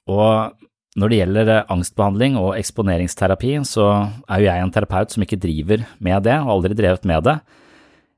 Og 0.10 0.52
når 0.98 1.10
det 1.10 1.18
gjelder 1.22 1.66
angstbehandling 1.72 2.36
og 2.38 2.58
eksponeringsterapi, 2.58 3.64
så 3.64 4.12
er 4.28 4.40
jo 4.40 4.48
jeg 4.50 4.62
en 4.62 4.72
terapeut 4.72 5.12
som 5.12 5.24
ikke 5.24 5.40
driver 5.40 5.86
med 6.00 6.24
det, 6.24 6.36
og 6.42 6.52
aldri 6.58 6.76
drevet 6.76 7.06
med 7.06 7.24
det. 7.24 7.40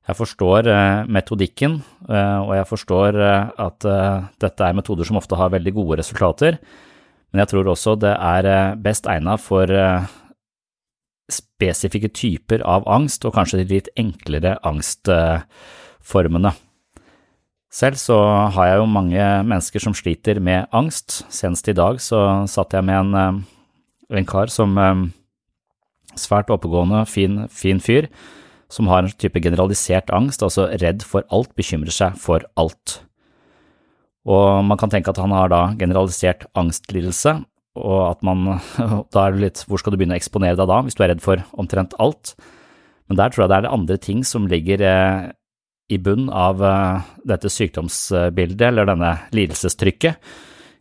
Jeg 0.07 0.15
forstår 0.17 0.67
eh, 0.67 1.05
metodikken, 1.07 1.81
eh, 2.10 2.39
og 2.41 2.55
jeg 2.57 2.67
forstår 2.67 3.15
eh, 3.15 3.51
at 3.57 3.79
dette 4.41 4.63
er 4.65 4.74
metoder 4.75 5.05
som 5.05 5.17
ofte 5.17 5.36
har 5.36 5.53
veldig 5.53 5.74
gode 5.74 6.00
resultater, 6.01 6.57
men 7.31 7.39
jeg 7.39 7.48
tror 7.53 7.67
også 7.72 7.95
det 7.98 8.13
er 8.13 8.75
best 8.77 9.07
egnet 9.10 9.41
for 9.41 9.65
spesifikke 11.31 12.12
typer 12.13 12.62
av 12.62 12.83
angst, 12.86 13.25
og 13.25 13.33
kanskje 13.33 13.63
de 13.63 13.79
litt 13.79 13.89
enklere 13.98 14.57
angstformene. 14.62 16.51
Selv 17.73 17.97
så 17.97 18.19
har 18.53 18.69
jeg 18.69 18.81
jo 18.83 18.89
mange 18.89 19.25
mennesker 19.49 19.81
som 19.81 19.95
sliter 19.97 20.37
med 20.43 20.69
angst. 20.75 21.23
Senest 21.33 21.67
i 21.71 21.73
dag 21.73 21.97
så 22.03 22.45
satt 22.49 22.75
jeg 22.75 22.85
med 22.85 22.99
en, 22.99 23.15
eh, 23.17 24.19
en 24.19 24.29
kar 24.29 24.53
som 24.53 24.77
eh, 24.77 25.09
Svært 26.13 26.51
oppegående, 26.53 26.99
fin, 27.09 27.47
fin 27.49 27.79
fyr, 27.81 28.05
som 28.69 28.85
har 28.85 29.01
en 29.01 29.15
type 29.17 29.41
generalisert 29.41 30.11
angst, 30.13 30.43
altså 30.45 30.67
redd 30.77 31.01
for 31.01 31.25
alt, 31.33 31.55
bekymrer 31.57 31.89
seg 31.89 32.19
for 32.21 32.45
alt. 32.53 32.99
Og 34.29 34.61
man 34.61 34.77
kan 34.77 34.93
tenke 34.93 35.09
at 35.09 35.17
han 35.17 35.33
har 35.33 35.49
da 35.49 35.63
generalisert 35.79 36.45
angstlidelse, 36.53 37.39
og 37.81 37.99
at 38.11 38.21
man 38.21 38.45
da 39.13 39.23
er 39.25 39.33
det 39.33 39.41
litt 39.41 39.63
hvor 39.65 39.81
skal 39.81 39.95
du 39.95 39.97
begynne 39.97 40.13
å 40.13 40.21
eksponere 40.21 40.59
deg 40.59 40.69
da, 40.69 40.83
hvis 40.85 40.99
du 40.99 41.01
er 41.01 41.15
redd 41.15 41.25
for 41.25 41.41
omtrent 41.57 41.97
alt? 41.97 42.35
Men 43.09 43.17
der 43.17 43.33
tror 43.33 43.47
jeg 43.47 43.51
det 43.55 43.57
er 43.63 43.73
andre 43.73 43.97
ting 43.97 44.21
som 44.21 44.45
ligger 44.45 44.85
eh, 44.85 45.31
i 45.93 46.00
bunn 46.01 46.29
av 46.29 46.62
uh, 46.63 47.03
dette 47.27 47.51
sykdomsbildet, 47.51 48.65
eller 48.69 48.89
denne 48.89 49.13
lidelsestrykket. 49.35 50.33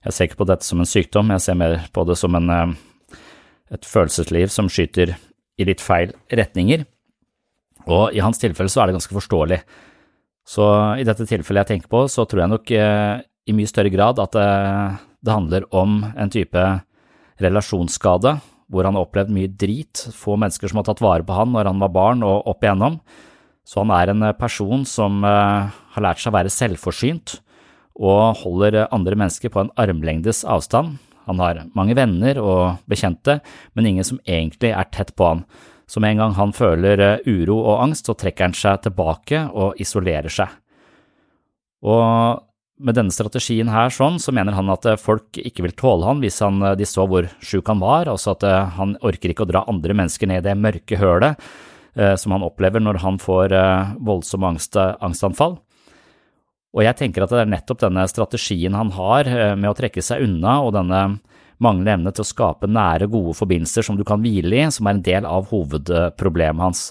Jeg 0.03 0.15
ser 0.15 0.29
ikke 0.29 0.41
på 0.43 0.49
dette 0.51 0.67
som 0.67 0.83
en 0.83 0.89
sykdom, 0.89 1.31
jeg 1.35 1.45
ser 1.45 1.59
mer 1.59 1.79
på 1.95 2.05
det 2.09 2.17
som 2.19 2.39
en, 2.39 2.51
uh, 2.51 3.19
et 3.73 3.89
følelsesliv 3.89 4.53
som 4.53 4.71
skyter 4.73 5.15
i 5.61 5.69
litt 5.69 5.85
feil 5.85 6.15
retninger. 6.33 6.87
Og 7.87 8.15
i 8.15 8.23
hans 8.23 8.39
tilfelle 8.41 8.71
så 8.73 8.83
er 8.83 8.91
det 8.91 8.99
ganske 8.99 9.17
forståelig. 9.19 9.61
Så 10.47 10.65
i 10.99 11.07
dette 11.07 11.27
tilfellet 11.29 11.65
jeg 11.65 11.77
tenker 11.77 11.91
på, 11.93 12.07
så 12.11 12.27
tror 12.27 12.45
jeg 12.45 12.55
nok 12.55 12.73
uh, 12.75 13.23
i 13.47 13.57
mye 13.57 13.71
større 13.71 13.91
grad 13.91 14.21
at 14.23 14.37
det 14.39 15.33
handler 15.35 15.65
om 15.75 15.97
en 16.07 16.31
type 16.31 16.63
relasjonsskade 17.43 18.37
hvor 18.73 18.87
han 18.87 18.97
har 18.97 19.05
opplevd 19.05 19.33
mye 19.35 19.51
drit, 19.61 20.07
få 20.17 20.39
mennesker 20.41 20.71
som 20.71 20.81
har 20.81 20.87
tatt 20.89 21.03
vare 21.05 21.27
på 21.27 21.37
han 21.37 21.53
når 21.53 21.69
han 21.69 21.83
var 21.83 21.93
barn 21.93 22.25
og 22.27 22.49
opp 22.49 22.65
igjennom. 22.65 23.01
Så 23.67 23.83
han 23.83 23.93
er 23.95 24.11
en 24.11 24.27
eh, 24.27 24.37
person 24.37 24.85
som 24.89 25.23
eh, 25.27 25.71
har 25.95 26.05
lært 26.05 26.23
seg 26.23 26.33
å 26.33 26.39
være 26.39 26.53
selvforsynt 26.53 27.39
og 28.03 28.41
holder 28.41 28.87
andre 28.89 29.19
mennesker 29.19 29.53
på 29.53 29.63
en 29.63 29.75
armlengdes 29.81 30.43
avstand. 30.49 30.97
Han 31.29 31.43
har 31.43 31.61
mange 31.77 31.95
venner 31.95 32.41
og 32.43 32.81
bekjente, 32.91 33.39
men 33.77 33.87
ingen 33.87 34.07
som 34.07 34.19
egentlig 34.27 34.73
er 34.75 34.89
tett 34.91 35.13
på 35.15 35.29
han. 35.29 35.45
Så 35.87 36.01
med 36.01 36.15
en 36.15 36.25
gang 36.25 36.39
han 36.39 36.55
føler 36.57 37.03
eh, 37.05 37.29
uro 37.29 37.61
og 37.61 37.85
angst, 37.87 38.09
så 38.09 38.19
trekker 38.19 38.51
han 38.51 38.57
seg 38.57 38.83
tilbake 38.89 39.47
og 39.53 39.79
isolerer 39.83 40.33
seg. 40.33 40.59
Og 41.83 42.43
med 42.83 42.97
denne 42.99 43.15
strategien 43.15 43.69
her 43.71 43.93
sånn, 43.95 44.17
så 44.19 44.35
mener 44.35 44.57
han 44.57 44.71
at 44.73 44.87
folk 44.99 45.39
ikke 45.39 45.69
vil 45.69 45.75
tåle 45.79 46.07
han 46.09 46.23
hvis 46.23 46.41
han, 46.43 46.59
de 46.79 46.87
så 46.89 47.05
hvor 47.07 47.29
sjuk 47.45 47.69
han 47.71 47.83
var, 47.83 48.11
altså 48.11 48.33
at 48.35 48.47
han 48.75 48.97
orker 49.07 49.31
ikke 49.31 49.45
å 49.45 49.51
dra 49.51 49.63
andre 49.71 49.95
mennesker 49.95 50.31
ned 50.31 50.43
i 50.43 50.49
det 50.49 50.57
mørke 50.59 50.99
hølet 50.99 51.39
Eh, 51.39 51.72
som 52.17 52.33
han 52.33 52.45
opplever 52.47 52.81
når 52.81 53.01
han 53.03 53.19
får 53.21 53.53
eh, 53.57 53.93
voldsomme 54.01 54.55
angst, 54.55 54.79
angstanfall. 54.79 55.59
Og 56.73 56.87
jeg 56.87 56.97
tenker 56.97 57.25
at 57.25 57.35
det 57.35 57.43
er 57.43 57.53
nettopp 57.53 57.83
denne 57.83 58.07
strategien 58.09 58.77
han 58.77 58.95
har 58.97 59.29
eh, 59.29 59.53
med 59.59 59.73
å 59.73 59.77
trekke 59.77 60.05
seg 60.05 60.25
unna, 60.25 60.61
og 60.65 60.73
denne 60.79 61.03
manglende 61.63 61.95
evne 61.99 62.13
til 62.17 62.25
å 62.25 62.31
skape 62.31 62.71
nære, 62.71 63.11
gode 63.13 63.37
forbindelser 63.39 63.87
som 63.87 63.99
du 63.99 64.07
kan 64.09 64.23
hvile 64.25 64.57
i, 64.57 64.65
som 64.73 64.89
er 64.89 64.97
en 64.97 65.05
del 65.05 65.29
av 65.29 65.53
hovedproblemet 65.53 66.65
hans. 66.65 66.87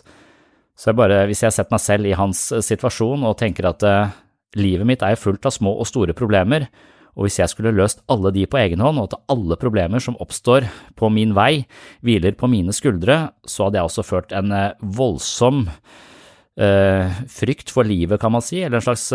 Så 0.77 0.91
jeg 0.91 0.99
bare, 1.01 1.25
hvis 1.29 1.41
jeg 1.43 1.53
setter 1.53 1.73
meg 1.73 1.83
selv 1.83 2.07
i 2.07 2.15
hans 2.15 2.45
situasjon 2.63 3.25
og 3.27 3.35
tenker 3.41 3.67
at 3.67 3.83
livet 4.57 4.87
mitt 4.87 5.03
er 5.03 5.19
fullt 5.19 5.45
av 5.49 5.53
små 5.53 5.73
og 5.81 5.89
store 5.89 6.15
problemer, 6.17 6.69
og 7.15 7.25
hvis 7.25 7.39
jeg 7.41 7.51
skulle 7.51 7.73
løst 7.75 8.03
alle 8.11 8.31
de 8.35 8.45
på 8.47 8.59
egen 8.61 8.83
hånd, 8.83 9.01
og 9.01 9.09
at 9.09 9.33
alle 9.33 9.57
problemer 9.59 10.03
som 10.03 10.17
oppstår 10.23 10.69
på 10.99 11.09
min 11.13 11.35
vei, 11.37 11.65
hviler 12.05 12.37
på 12.39 12.49
mine 12.51 12.75
skuldre, 12.75 13.31
så 13.43 13.67
hadde 13.67 13.81
jeg 13.81 13.89
også 13.89 14.07
ført 14.07 14.31
en 14.37 14.53
uh, 14.55 14.71
voldsom 14.79 15.65
øh, 16.61 17.19
frykt 17.31 17.73
for 17.73 17.87
livet, 17.87 18.19
kan 18.21 18.31
man 18.31 18.43
si, 18.45 18.61
eller 18.63 18.79
en 18.79 18.87
slags 18.87 19.09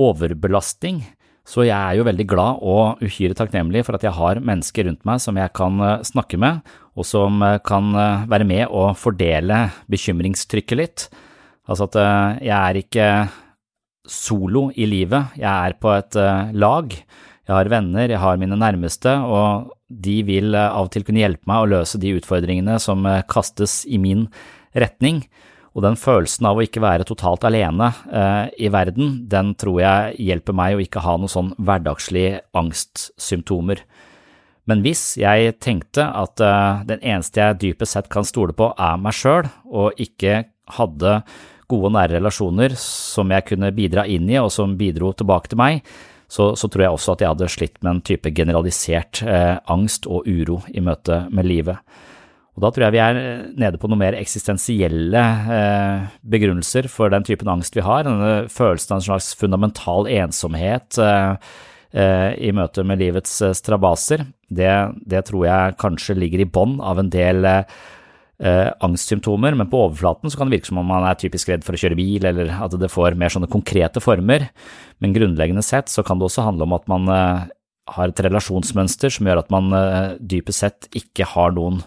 overbelastning 0.00 1.02
så 1.44 1.66
jeg 1.66 1.76
er 1.76 1.98
jo 1.98 2.06
veldig 2.08 2.24
glad 2.28 2.62
og 2.64 3.02
uhyre 3.04 3.36
takknemlig 3.36 3.84
for 3.84 3.98
at 3.98 4.04
jeg 4.06 4.16
har 4.16 4.40
mennesker 4.40 4.88
rundt 4.88 5.04
meg 5.04 5.20
som 5.20 5.36
jeg 5.36 5.52
kan 5.56 5.76
eh, 5.84 6.04
snakke 6.08 6.40
med, 6.40 6.64
og 6.96 7.04
som 7.04 7.42
eh, 7.44 7.60
kan 7.68 7.92
eh, 7.92 8.24
være 8.32 8.48
med 8.48 8.64
og 8.70 8.96
fordele 8.96 9.66
bekymringstrykket 9.92 10.80
litt. 10.80 11.06
Altså 11.68 11.88
at 11.88 11.96
jeg 12.44 12.56
er 12.56 12.78
ikke 12.80 13.04
solo 14.10 14.68
i 14.76 14.88
livet, 14.88 15.36
jeg 15.38 15.48
er 15.48 15.76
på 15.80 15.92
et 15.94 16.18
lag. 16.52 16.92
Jeg 17.44 17.52
har 17.52 17.68
venner, 17.72 18.08
jeg 18.08 18.20
har 18.20 18.38
mine 18.40 18.56
nærmeste, 18.56 19.12
og 19.24 19.72
de 19.88 20.18
vil 20.24 20.56
av 20.56 20.86
og 20.86 20.92
til 20.94 21.04
kunne 21.04 21.20
hjelpe 21.20 21.48
meg 21.48 21.64
å 21.64 21.70
løse 21.74 22.00
de 22.00 22.14
utfordringene 22.16 22.78
som 22.80 23.04
kastes 23.28 23.82
i 23.84 24.00
min 24.00 24.26
retning. 24.76 25.22
Og 25.74 25.82
den 25.82 25.98
følelsen 25.98 26.46
av 26.46 26.58
å 26.58 26.64
ikke 26.64 26.82
være 26.82 27.06
totalt 27.06 27.44
alene 27.48 27.90
eh, 28.06 28.46
i 28.62 28.70
verden, 28.70 29.24
den 29.30 29.52
tror 29.58 29.80
jeg 29.82 30.18
hjelper 30.22 30.54
meg 30.54 30.76
å 30.76 30.82
ikke 30.84 31.02
ha 31.02 31.16
noen 31.18 31.32
sånn 31.32 31.50
hverdagslige 31.58 32.44
angstsymptomer. 32.56 33.82
Men 34.70 34.84
hvis 34.84 35.16
jeg 35.20 35.56
tenkte 35.60 36.06
at 36.06 36.40
eh, 36.40 36.84
den 36.86 37.02
eneste 37.02 37.42
jeg 37.42 37.60
dypest 37.64 37.98
sett 37.98 38.10
kan 38.12 38.26
stole 38.26 38.54
på 38.56 38.70
er 38.78 39.02
meg 39.02 39.18
sjøl, 39.18 39.50
og 39.66 39.98
ikke 40.00 40.44
hadde 40.78 41.18
gode 41.70 41.90
og 41.90 41.94
nære 41.96 42.18
relasjoner 42.18 42.74
som 42.80 43.32
jeg 43.34 43.46
kunne 43.50 43.72
bidra 43.76 44.06
inn 44.10 44.28
i, 44.30 44.40
og 44.40 44.52
som 44.54 44.76
bidro 44.78 45.12
tilbake 45.16 45.52
til 45.52 45.60
meg, 45.60 45.84
så, 46.30 46.52
så 46.58 46.68
tror 46.70 46.86
jeg 46.86 46.96
også 46.96 47.14
at 47.14 47.22
jeg 47.22 47.32
hadde 47.34 47.52
slitt 47.52 47.78
med 47.82 47.90
en 47.92 48.02
type 48.08 48.32
generalisert 48.34 49.22
eh, 49.22 49.54
angst 49.70 50.08
og 50.10 50.26
uro 50.26 50.62
i 50.72 50.82
møte 50.84 51.24
med 51.34 51.46
livet. 51.48 51.80
Og 52.54 52.62
da 52.62 52.70
tror 52.70 52.86
jeg 52.86 52.94
vi 52.94 53.02
er 53.02 53.20
nede 53.58 53.78
på 53.82 53.88
noe 53.90 53.98
mer 53.98 54.14
eksistensielle 54.14 55.22
eh, 55.56 56.04
begrunnelser 56.22 56.86
for 56.90 57.10
den 57.10 57.26
typen 57.26 57.50
angst 57.50 57.74
vi 57.74 57.82
har, 57.82 58.06
denne 58.06 58.46
følelsen 58.52 58.94
av 58.94 59.00
en 59.00 59.06
slags 59.08 59.32
fundamental 59.38 60.06
ensomhet 60.10 61.00
eh, 61.02 61.34
eh, 61.98 62.30
i 62.38 62.52
møte 62.54 62.86
med 62.86 63.02
livets 63.02 63.40
strabaser. 63.58 64.22
Det, 64.46 64.70
det, 65.02 65.24
tror 65.26 65.48
jeg 65.48 65.78
kanskje 65.82 66.18
ligger 66.18 66.44
i 66.44 66.48
bånn 66.56 66.78
av 66.78 67.02
en 67.02 67.10
del 67.10 67.42
angstsymptomer, 68.34 69.54
men 69.54 69.68
på 69.70 69.78
overflaten 69.84 70.32
så 70.32 70.40
kan 70.40 70.50
det 70.50 70.56
virke 70.56 70.66
som 70.66 70.80
om 70.80 70.88
man 70.90 71.04
er 71.06 71.14
typisk 71.20 71.52
redd 71.52 71.62
for 71.62 71.76
å 71.76 71.78
kjøre 71.78 71.96
bil, 71.98 72.24
eller 72.26 72.50
at 72.66 72.74
det 72.80 72.90
får 72.90 73.14
mer 73.14 73.30
sånne 73.30 73.46
konkrete 73.52 74.02
former. 74.02 74.48
Men 74.98 75.14
grunnleggende 75.14 75.62
sett 75.62 75.92
så 75.92 76.02
kan 76.02 76.18
det 76.18 76.26
også 76.26 76.42
handle 76.48 76.66
om 76.66 76.74
at 76.74 76.90
man 76.90 77.06
har 77.08 78.10
et 78.10 78.22
relasjonsmønster 78.26 79.14
som 79.14 79.30
gjør 79.30 79.44
at 79.44 79.54
man 79.54 79.70
dypest 80.18 80.64
sett 80.64 80.90
ikke 80.98 81.30
har 81.30 81.54
noen 81.54 81.78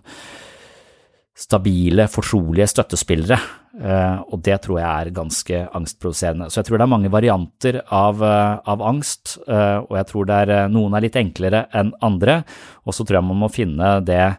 stabile, 1.38 2.08
fortrolige 2.10 2.66
støttespillere, 2.72 3.38
eh, 3.78 4.18
og 4.26 4.42
det 4.46 4.58
tror 4.64 4.80
jeg 4.80 4.88
er 4.90 5.14
ganske 5.14 5.60
angstprovoserende. 5.78 6.50
Så 6.50 6.60
jeg 6.60 6.70
tror 6.70 6.80
det 6.80 6.88
er 6.88 6.96
mange 6.96 7.12
varianter 7.14 7.82
av, 7.94 8.24
eh, 8.24 8.58
av 8.66 8.82
angst, 8.82 9.38
eh, 9.48 9.78
og 9.78 9.94
jeg 10.00 10.08
tror 10.08 10.26
det 10.26 10.38
er, 10.50 10.70
noen 10.70 10.96
er 10.96 11.02
litt 11.06 11.20
enklere 11.20 11.68
enn 11.74 11.94
andre, 12.02 12.44
og 12.86 12.94
så 12.94 13.06
tror 13.06 13.20
jeg 13.20 13.30
man 13.30 13.44
må 13.44 13.54
finne 13.54 14.04
det 14.04 14.38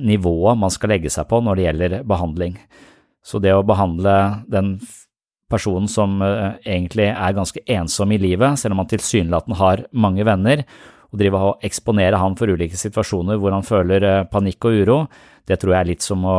nivået 0.00 0.56
man 0.56 0.72
skal 0.72 0.94
legge 0.94 1.10
seg 1.12 1.26
på 1.28 1.42
når 1.44 1.58
det 1.58 1.64
gjelder 1.66 1.96
behandling. 2.08 2.54
Så 3.20 3.40
det 3.42 3.52
å 3.52 3.66
behandle 3.66 4.14
den 4.48 4.78
personen 5.52 5.90
som 5.92 6.22
egentlig 6.22 7.10
er 7.10 7.36
ganske 7.36 7.60
ensom 7.68 8.14
i 8.14 8.20
livet, 8.22 8.56
selv 8.60 8.76
om 8.76 8.80
han 8.80 8.88
tilsynelatende 8.88 9.58
har 9.60 9.84
mange 9.92 10.24
venner, 10.24 10.64
og 11.08 11.20
drive 11.20 11.42
og 11.50 11.64
eksponere 11.64 12.20
han 12.20 12.36
for 12.36 12.52
ulike 12.52 12.76
situasjoner 12.80 13.38
hvor 13.40 13.54
han 13.56 13.64
føler 13.66 14.08
panikk 14.32 14.68
og 14.68 14.80
uro, 14.82 14.98
det 15.48 15.60
tror 15.60 15.74
jeg 15.74 15.80
er 15.80 15.90
litt 15.92 16.04
som 16.04 16.24
å 16.28 16.38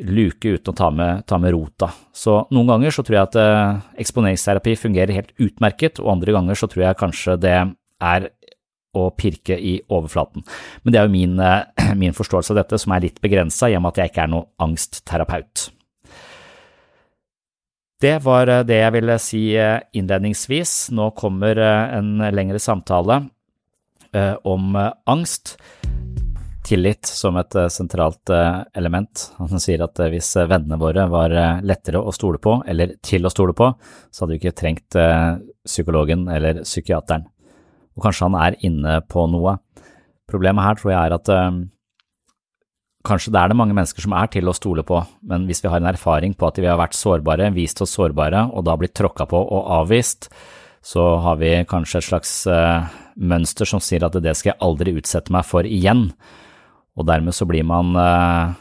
luke 0.00 0.54
uten 0.56 0.72
å 0.72 0.76
ta 0.76 0.88
med, 0.94 1.26
ta 1.28 1.38
med 1.40 1.52
rota. 1.54 1.90
Så 2.12 2.38
noen 2.54 2.70
ganger 2.72 2.94
så 2.94 3.04
tror 3.04 3.18
jeg 3.18 3.28
at 3.28 3.38
eh, 3.40 3.80
eksponeringsterapi 4.04 4.76
fungerer 4.80 5.16
helt 5.16 5.34
utmerket, 5.36 6.00
og 6.00 6.14
andre 6.14 6.36
ganger 6.36 6.58
så 6.58 6.68
tror 6.70 6.86
jeg 6.86 7.00
kanskje 7.00 7.36
det 7.42 7.56
er 8.00 8.30
å 8.96 9.10
pirke 9.14 9.56
i 9.56 9.76
overflaten. 9.88 10.44
Men 10.82 10.92
det 10.92 11.00
er 11.00 11.08
jo 11.08 11.14
min, 11.14 11.36
eh, 11.38 11.94
min 12.02 12.16
forståelse 12.16 12.54
av 12.54 12.62
dette 12.62 12.80
som 12.80 12.94
er 12.94 13.06
litt 13.06 13.20
begrensa, 13.22 13.70
i 13.70 13.76
og 13.78 13.84
med 13.84 13.94
at 13.94 14.02
jeg 14.02 14.12
ikke 14.12 14.24
er 14.26 14.32
noen 14.34 14.48
angstterapeut. 14.66 15.68
Det 18.00 18.16
var 18.24 18.48
eh, 18.48 18.64
det 18.66 18.80
jeg 18.80 18.96
ville 18.96 19.18
si 19.22 19.44
eh, 19.58 19.76
innledningsvis. 19.94 20.74
Nå 20.96 21.12
kommer 21.18 21.60
en 21.60 22.16
lengre 22.34 22.62
samtale 22.62 23.26
om 24.42 24.72
angst 25.06 25.52
tillit 26.66 27.06
som 27.06 27.36
et 27.38 27.54
sentralt 27.70 28.32
element. 28.74 29.22
Han 29.38 29.62
sier 29.62 29.84
at 29.84 30.00
hvis 30.10 30.32
vennene 30.50 30.80
våre 30.82 31.04
var 31.06 31.34
lettere 31.62 32.02
å 32.02 32.10
stole 32.10 32.40
på, 32.42 32.56
eller 32.66 32.96
til 33.06 33.22
å 33.22 33.30
stole 33.30 33.54
på, 33.54 33.68
så 34.10 34.24
hadde 34.24 34.34
vi 34.34 34.40
ikke 34.40 34.56
trengt 34.58 34.98
psykologen 35.62 36.26
eller 36.26 36.64
psykiateren. 36.66 37.28
Og 37.96 38.06
kanskje 38.06 38.28
han 38.28 38.38
er 38.38 38.58
inne 38.66 39.00
på 39.10 39.26
noe. 39.32 39.56
Problemet 40.30 40.66
her 40.66 40.78
tror 40.78 40.92
jeg 40.92 41.00
er 41.00 41.16
at 41.16 41.30
kanskje 43.06 43.32
det 43.34 43.40
er 43.40 43.50
det 43.50 43.56
mange 43.58 43.74
mennesker 43.74 44.04
som 44.04 44.14
er 44.14 44.28
til 44.30 44.50
å 44.50 44.54
stole 44.54 44.84
på, 44.86 45.00
men 45.26 45.46
hvis 45.48 45.62
vi 45.64 45.70
har 45.72 45.80
en 45.80 45.90
erfaring 45.90 46.34
på 46.36 46.46
at 46.46 46.60
vi 46.60 46.68
har 46.68 46.78
vært 46.78 46.98
sårbare, 46.98 47.48
vist 47.56 47.80
oss 47.82 47.96
sårbare, 47.96 48.44
og 48.52 48.66
da 48.68 48.76
blitt 48.78 48.94
tråkka 48.98 49.26
på 49.30 49.40
og 49.40 49.70
avvist, 49.80 50.28
så 50.84 51.06
har 51.24 51.40
vi 51.40 51.54
kanskje 51.68 51.98
et 52.00 52.06
slags 52.06 52.34
mønster 53.16 53.68
som 53.68 53.82
sier 53.84 54.04
at 54.06 54.20
det 54.20 54.36
skal 54.36 54.52
jeg 54.52 54.62
aldri 54.64 54.94
utsette 55.00 55.32
meg 55.32 55.48
for 55.48 55.66
igjen 55.66 56.10
og 57.00 57.06
dermed 57.08 57.34
så 57.36 57.46
blir 57.48 57.64
man 57.66 57.94
øh, 57.96 58.52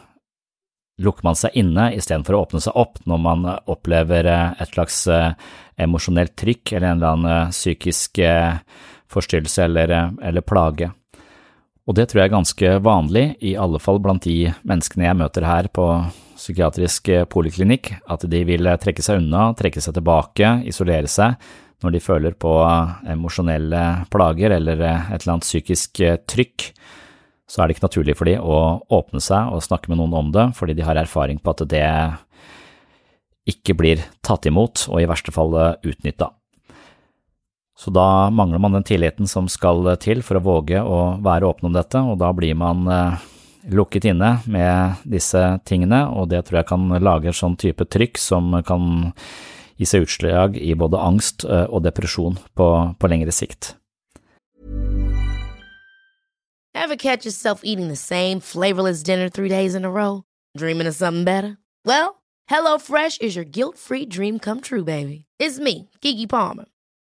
lukker 1.03 1.25
man 1.27 1.37
seg 1.39 1.55
inne 1.59 1.89
istedenfor 1.97 2.37
å 2.37 2.43
åpne 2.45 2.61
seg 2.63 2.77
opp 2.79 3.01
når 3.09 3.21
man 3.23 3.47
opplever 3.71 4.27
et 4.29 4.73
slags 4.73 5.05
emosjonelt 5.79 6.35
trykk 6.39 6.73
eller 6.73 6.89
en 6.89 6.99
eller 6.99 7.15
annen 7.15 7.53
psykisk 7.55 8.19
forstyrrelse 9.11 9.65
eller, 9.65 9.93
eller, 10.21 10.45
plage. 10.45 10.91
Og 11.89 11.97
det 11.97 12.09
tror 12.09 12.21
jeg 12.21 12.29
er 12.29 12.35
ganske 12.35 12.73
vanlig, 12.85 13.25
i 13.41 13.55
alle 13.57 13.81
fall 13.81 13.97
blant 14.03 14.27
de 14.27 14.51
menneskene 14.67 15.07
jeg 15.07 15.17
møter 15.17 15.47
her 15.47 15.69
på 15.73 15.87
psykiatrisk 16.37 17.09
poliklinikk, 17.33 17.95
at 18.07 18.23
de 18.29 18.43
vil 18.47 18.69
trekke 18.79 19.03
seg 19.03 19.23
unna, 19.23 19.49
trekke 19.57 19.81
seg 19.83 19.97
tilbake, 19.97 20.53
isolere 20.69 21.09
seg 21.09 21.35
når 21.83 21.95
de 21.95 22.01
føler 22.03 22.35
på 22.35 22.53
emosjonelle 23.07 23.83
plager 24.11 24.53
eller 24.55 24.81
et 24.83 25.21
eller 25.21 25.33
annet 25.37 25.47
psykisk 25.47 26.01
trykk 26.27 26.69
så 27.49 27.63
er 27.63 27.67
det 27.67 27.77
ikke 27.77 27.87
naturlig 27.87 28.15
for 28.17 28.29
de 28.29 28.37
å 28.37 28.57
åpne 28.93 29.21
seg 29.23 29.53
og 29.53 29.63
snakke 29.65 29.89
med 29.89 29.97
noen 29.97 30.17
om 30.19 30.33
det, 30.33 30.51
fordi 30.57 30.75
de 30.77 30.85
har 30.85 30.99
erfaring 31.01 31.41
på 31.41 31.55
at 31.55 31.65
det 31.71 31.85
ikke 33.49 33.73
blir 33.79 34.03
tatt 34.25 34.45
imot 34.45 34.85
og 34.91 35.01
i 35.01 35.07
verste 35.09 35.33
fall 35.33 35.55
utnytta. 35.57 36.29
Så 37.79 37.91
da 37.95 38.29
mangler 38.29 38.59
man 38.59 38.71
den 38.75 38.83
tilliten 38.83 39.27
som 39.27 39.47
skal 39.47 39.87
til 40.03 40.19
for 40.25 40.35
å 40.35 40.43
våge 40.43 40.81
å 40.83 41.15
være 41.23 41.47
åpen 41.47 41.69
om 41.69 41.75
dette, 41.77 42.01
og 42.03 42.17
da 42.19 42.33
blir 42.35 42.57
man 42.59 42.83
eh, 42.91 43.21
lukket 43.71 44.09
inne 44.11 44.33
med 44.51 44.99
disse 45.07 45.39
tingene, 45.63 46.01
og 46.11 46.27
det 46.33 46.43
tror 46.47 46.59
jeg 46.59 46.69
kan 46.73 46.89
lage 46.99 47.31
sånn 47.31 47.55
type 47.55 47.87
trykk 47.87 48.19
som 48.19 48.51
kan 48.67 49.13
gi 49.79 49.87
seg 49.87 50.03
utslag 50.03 50.57
i 50.59 50.73
både 50.75 50.99
angst 50.99 51.45
eh, 51.47 51.69
og 51.71 51.85
depresjon 51.85 52.35
på, 52.51 52.67
på 52.99 53.11
lengre 53.11 53.31
sikt. 53.31 53.77
Ever 56.75 56.97
catch 56.97 57.25
yourself 57.25 57.61
eating 57.63 57.87
the 57.87 57.95
same 57.95 58.41
flavorless 58.41 59.03
dinner 59.03 59.29
three 59.29 59.49
days 59.49 59.73
in 59.73 59.85
a 59.85 59.91
row? 59.91 60.23
Dreaming 60.57 60.87
of 60.87 60.95
something 60.95 61.23
better? 61.23 61.57
Well, 61.85 62.23
HelloFresh 62.51 63.21
is 63.21 63.37
your 63.37 63.45
guilt-free 63.45 64.07
dream 64.07 64.37
come 64.37 64.59
true, 64.59 64.83
baby. 64.83 65.25
It's 65.39 65.59
me, 65.59 65.89
Kiki 66.01 66.27
Palmer. 66.27 66.65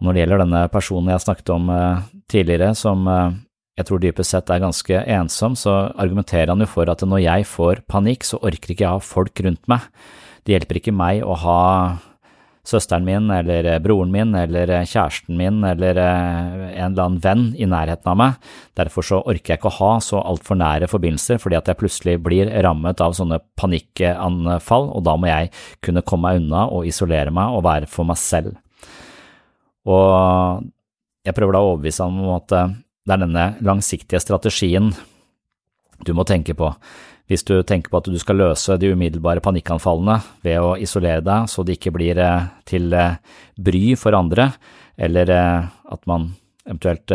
Når 0.00 0.16
det 0.16 0.22
gjelder 0.22 0.42
denne 0.44 0.64
personen 0.72 1.12
jeg 1.12 1.22
snakket 1.26 1.52
om 1.52 1.70
eh, 1.74 2.04
tidligere, 2.32 2.72
som 2.78 3.08
eh, 3.10 3.32
jeg 3.80 3.88
tror 3.88 4.00
dypest 4.02 4.34
sett 4.34 4.52
er 4.52 4.62
ganske 4.62 5.02
ensom, 5.16 5.56
så 5.56 5.76
argumenterer 5.92 6.52
han 6.52 6.64
jo 6.64 6.68
for 6.68 6.88
at 6.90 7.04
når 7.04 7.24
jeg 7.26 7.48
får 7.48 7.82
panikk, 7.90 8.24
så 8.28 8.40
orker 8.40 8.72
ikke 8.72 8.86
jeg 8.86 8.94
ha 8.96 9.02
folk 9.04 9.42
rundt 9.44 9.68
meg. 9.70 9.84
Det 10.44 10.56
hjelper 10.56 10.80
ikke 10.80 10.96
meg 10.96 11.20
å 11.20 11.36
ha 11.42 11.64
søsteren 12.70 13.04
min 13.04 13.28
eller 13.34 13.68
eh, 13.74 13.80
broren 13.84 14.12
min 14.14 14.32
eller 14.40 14.72
kjæresten 14.88 15.36
min 15.36 15.60
eller 15.68 16.00
en 16.00 16.72
eller 16.86 17.04
annen 17.04 17.20
venn 17.20 17.44
i 17.60 17.68
nærheten 17.68 18.08
av 18.08 18.18
meg. 18.22 18.48
Derfor 18.80 19.04
så 19.04 19.20
orker 19.20 19.52
jeg 19.52 19.60
ikke 19.60 19.72
å 19.74 19.78
ha 19.82 19.92
så 20.04 20.24
altfor 20.24 20.62
nære 20.62 20.88
forbindelser, 20.88 21.42
fordi 21.44 21.60
at 21.60 21.68
jeg 21.68 21.80
plutselig 21.82 22.16
blir 22.24 22.48
rammet 22.64 23.04
av 23.04 23.12
sånne 23.20 23.42
panikkanfall, 23.60 24.88
og 24.96 25.04
da 25.04 25.18
må 25.20 25.28
jeg 25.28 25.52
kunne 25.84 26.04
komme 26.08 26.32
meg 26.32 26.40
unna 26.40 26.66
og 26.72 26.88
isolere 26.88 27.36
meg 27.36 27.52
og 27.52 27.66
være 27.68 27.92
for 27.92 28.08
meg 28.08 28.20
selv. 28.20 28.56
Og 29.88 30.66
jeg 31.26 31.36
prøver 31.36 31.56
da 31.56 31.62
å 31.62 31.70
overbevise 31.74 32.06
ham 32.06 32.18
om 32.24 32.34
at 32.36 32.56
eh, 32.56 32.74
det 33.06 33.14
er 33.14 33.22
denne 33.24 33.46
langsiktige 33.64 34.20
strategien 34.22 34.90
du 36.04 36.12
må 36.16 36.24
tenke 36.28 36.54
på. 36.56 36.70
Hvis 37.30 37.44
du 37.46 37.60
tenker 37.62 37.92
på 37.92 38.00
at 38.00 38.08
du 38.10 38.18
skal 38.18 38.40
løse 38.40 38.76
de 38.80 38.90
umiddelbare 38.94 39.42
panikkanfallene 39.44 40.16
ved 40.44 40.58
å 40.64 40.74
isolere 40.80 41.22
deg 41.22 41.48
så 41.52 41.62
det 41.64 41.78
ikke 41.78 41.94
blir 41.94 42.20
eh, 42.20 42.48
til 42.68 42.92
eh, 42.96 43.18
bry 43.60 43.82
for 44.00 44.16
andre, 44.16 44.50
eller 45.00 45.30
at 45.32 46.02
man 46.08 46.26
eventuelt 46.68 47.08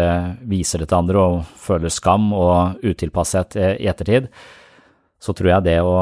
viser 0.49 0.81
det 0.81 0.87
til 0.89 0.97
andre 0.97 1.21
og 1.21 1.35
føler 1.61 1.91
skam 1.93 2.31
og 2.33 2.81
utilpasshet 2.81 3.53
i 3.61 3.85
ettertid, 3.91 4.25
så 5.21 5.35
tror 5.37 5.51
jeg 5.51 5.65
det 5.67 5.75
å 5.85 5.93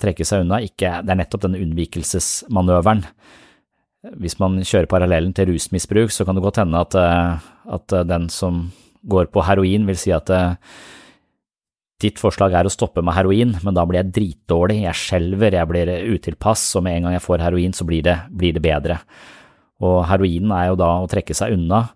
trekke 0.00 0.24
seg 0.24 0.46
unna 0.46 0.62
ikke 0.64 1.02
Det 1.04 1.12
er 1.12 1.20
nettopp 1.20 1.44
denne 1.44 1.60
unnvikelsesmanøveren 1.60 3.04
hvis 4.14 4.38
man 4.42 4.58
kjører 4.62 4.88
parallellen 4.90 5.32
til 5.36 5.50
rusmisbruk, 5.50 6.12
så 6.14 6.26
kan 6.26 6.36
det 6.36 6.44
godt 6.44 6.60
hende 6.62 6.82
at, 6.82 6.94
eh, 6.98 7.46
at 7.76 7.94
eh, 7.96 8.06
den 8.06 8.28
som 8.32 8.66
går 9.06 9.30
på 9.32 9.44
heroin, 9.46 9.86
vil 9.86 9.98
si 9.98 10.12
at 10.14 10.30
eh, 10.30 10.54
ditt 12.02 12.20
forslag 12.20 12.54
er 12.54 12.68
å 12.68 12.72
stoppe 12.72 13.02
med 13.04 13.16
heroin, 13.16 13.54
men 13.64 13.76
da 13.76 13.86
blir 13.88 14.02
jeg 14.02 14.12
dritdårlig, 14.16 14.82
jeg 14.84 15.00
skjelver, 15.00 15.56
jeg 15.56 15.70
blir 15.70 15.92
utilpass, 16.12 16.68
og 16.76 16.84
med 16.86 16.98
en 16.98 17.08
gang 17.08 17.16
jeg 17.16 17.24
får 17.24 17.44
heroin, 17.46 17.76
så 17.76 17.86
blir 17.88 18.04
det, 18.04 18.18
blir 18.30 18.56
det 18.56 18.64
bedre. 18.64 19.00
Og 19.84 20.02
heroinen 20.08 20.52
er 20.56 20.70
jo 20.70 20.80
da 20.80 20.90
å 21.00 21.08
trekke 21.10 21.36
seg 21.36 21.56
unna, 21.56 21.86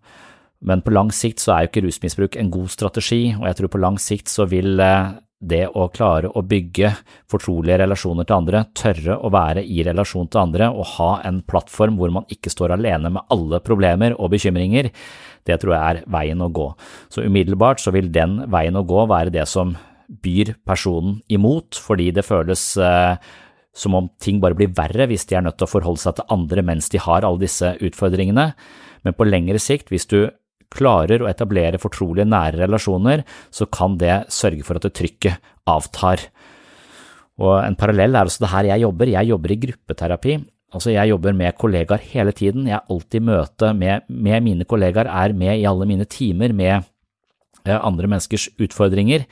men 0.60 0.82
på 0.84 0.92
lang 0.92 1.12
sikt 1.14 1.40
så 1.40 1.54
er 1.54 1.64
jo 1.64 1.70
ikke 1.70 1.84
rusmisbruk 1.86 2.36
en 2.36 2.52
god 2.52 2.72
strategi, 2.72 3.22
og 3.36 3.46
jeg 3.48 3.60
tror 3.60 3.72
på 3.72 3.80
lang 3.80 4.00
sikt 4.00 4.32
så 4.32 4.48
vil 4.48 4.80
det 5.40 5.62
å 5.72 5.86
klare 5.88 6.28
å 6.36 6.42
bygge 6.44 6.92
fortrolige 7.30 7.78
relasjoner 7.80 8.28
til 8.28 8.36
andre, 8.36 8.62
tørre 8.76 9.16
å 9.16 9.30
være 9.32 9.64
i 9.64 9.80
relasjon 9.86 10.28
til 10.28 10.42
andre 10.42 10.68
og 10.68 10.88
ha 10.98 11.10
en 11.26 11.40
plattform 11.48 11.96
hvor 11.96 12.12
man 12.12 12.28
ikke 12.32 12.52
står 12.52 12.76
alene 12.76 13.12
med 13.14 13.24
alle 13.32 13.62
problemer 13.64 14.16
og 14.18 14.34
bekymringer, 14.34 14.90
det 15.48 15.60
tror 15.62 15.74
jeg 15.74 15.80
er 15.80 16.02
veien 16.12 16.44
å 16.44 16.50
gå. 16.52 16.66
Så 17.08 17.24
umiddelbart 17.24 17.80
så 17.80 17.94
vil 17.96 18.12
den 18.12 18.42
veien 18.52 18.76
å 18.76 18.84
gå 18.84 19.06
være 19.08 19.32
det 19.32 19.46
som 19.48 19.72
byr 20.10 20.56
personen 20.66 21.20
imot, 21.32 21.78
fordi 21.78 22.10
det 22.12 22.26
føles 22.26 22.64
eh, 22.76 23.16
som 23.72 23.96
om 23.96 24.10
ting 24.20 24.40
bare 24.42 24.58
blir 24.58 24.72
verre 24.76 25.06
hvis 25.08 25.24
de 25.30 25.38
er 25.38 25.46
nødt 25.46 25.60
til 25.60 25.68
å 25.68 25.72
forholde 25.72 26.02
seg 26.02 26.18
til 26.18 26.32
andre 26.34 26.64
mens 26.66 26.90
de 26.92 27.00
har 27.00 27.24
alle 27.24 27.40
disse 27.46 27.76
utfordringene. 27.80 28.50
Men 29.06 29.16
på 29.16 29.24
lengre 29.24 29.60
sikt, 29.62 29.88
hvis 29.88 30.08
du 30.10 30.26
klarer 30.70 31.22
å 31.22 31.28
etablere 31.30 31.80
fortrolige, 31.82 32.28
nære 32.30 32.62
relasjoner, 32.62 33.24
så 33.50 33.66
kan 33.72 33.98
det 34.00 34.24
sørge 34.32 34.64
for 34.66 34.78
at 34.78 34.86
det 34.86 34.94
trykket 34.98 35.52
avtar. 35.70 36.28
Og 37.40 37.54
En 37.64 37.76
parallell 37.78 38.16
er 38.16 38.28
også 38.28 38.44
det 38.44 38.52
her 38.52 38.68
jeg 38.74 38.84
jobber. 38.84 39.12
Jeg 39.14 39.30
jobber 39.30 39.52
i 39.54 39.60
gruppeterapi. 39.64 40.34
Altså 40.70 40.92
Jeg 40.94 41.10
jobber 41.10 41.34
med 41.34 41.56
kollegaer 41.58 42.02
hele 42.12 42.32
tiden. 42.32 42.68
Jeg 42.68 42.78
er 42.78 42.92
alltid 42.92 43.20
i 43.20 43.26
møte 43.26 43.72
med, 43.74 44.06
med 44.08 44.44
mine 44.44 44.64
kollegaer, 44.68 45.08
er 45.08 45.34
med 45.34 45.58
i 45.58 45.66
alle 45.66 45.88
mine 45.88 46.06
timer 46.06 46.52
med 46.54 46.84
eh, 47.64 47.80
andre 47.80 48.06
menneskers 48.06 48.50
utfordringer. 48.60 49.26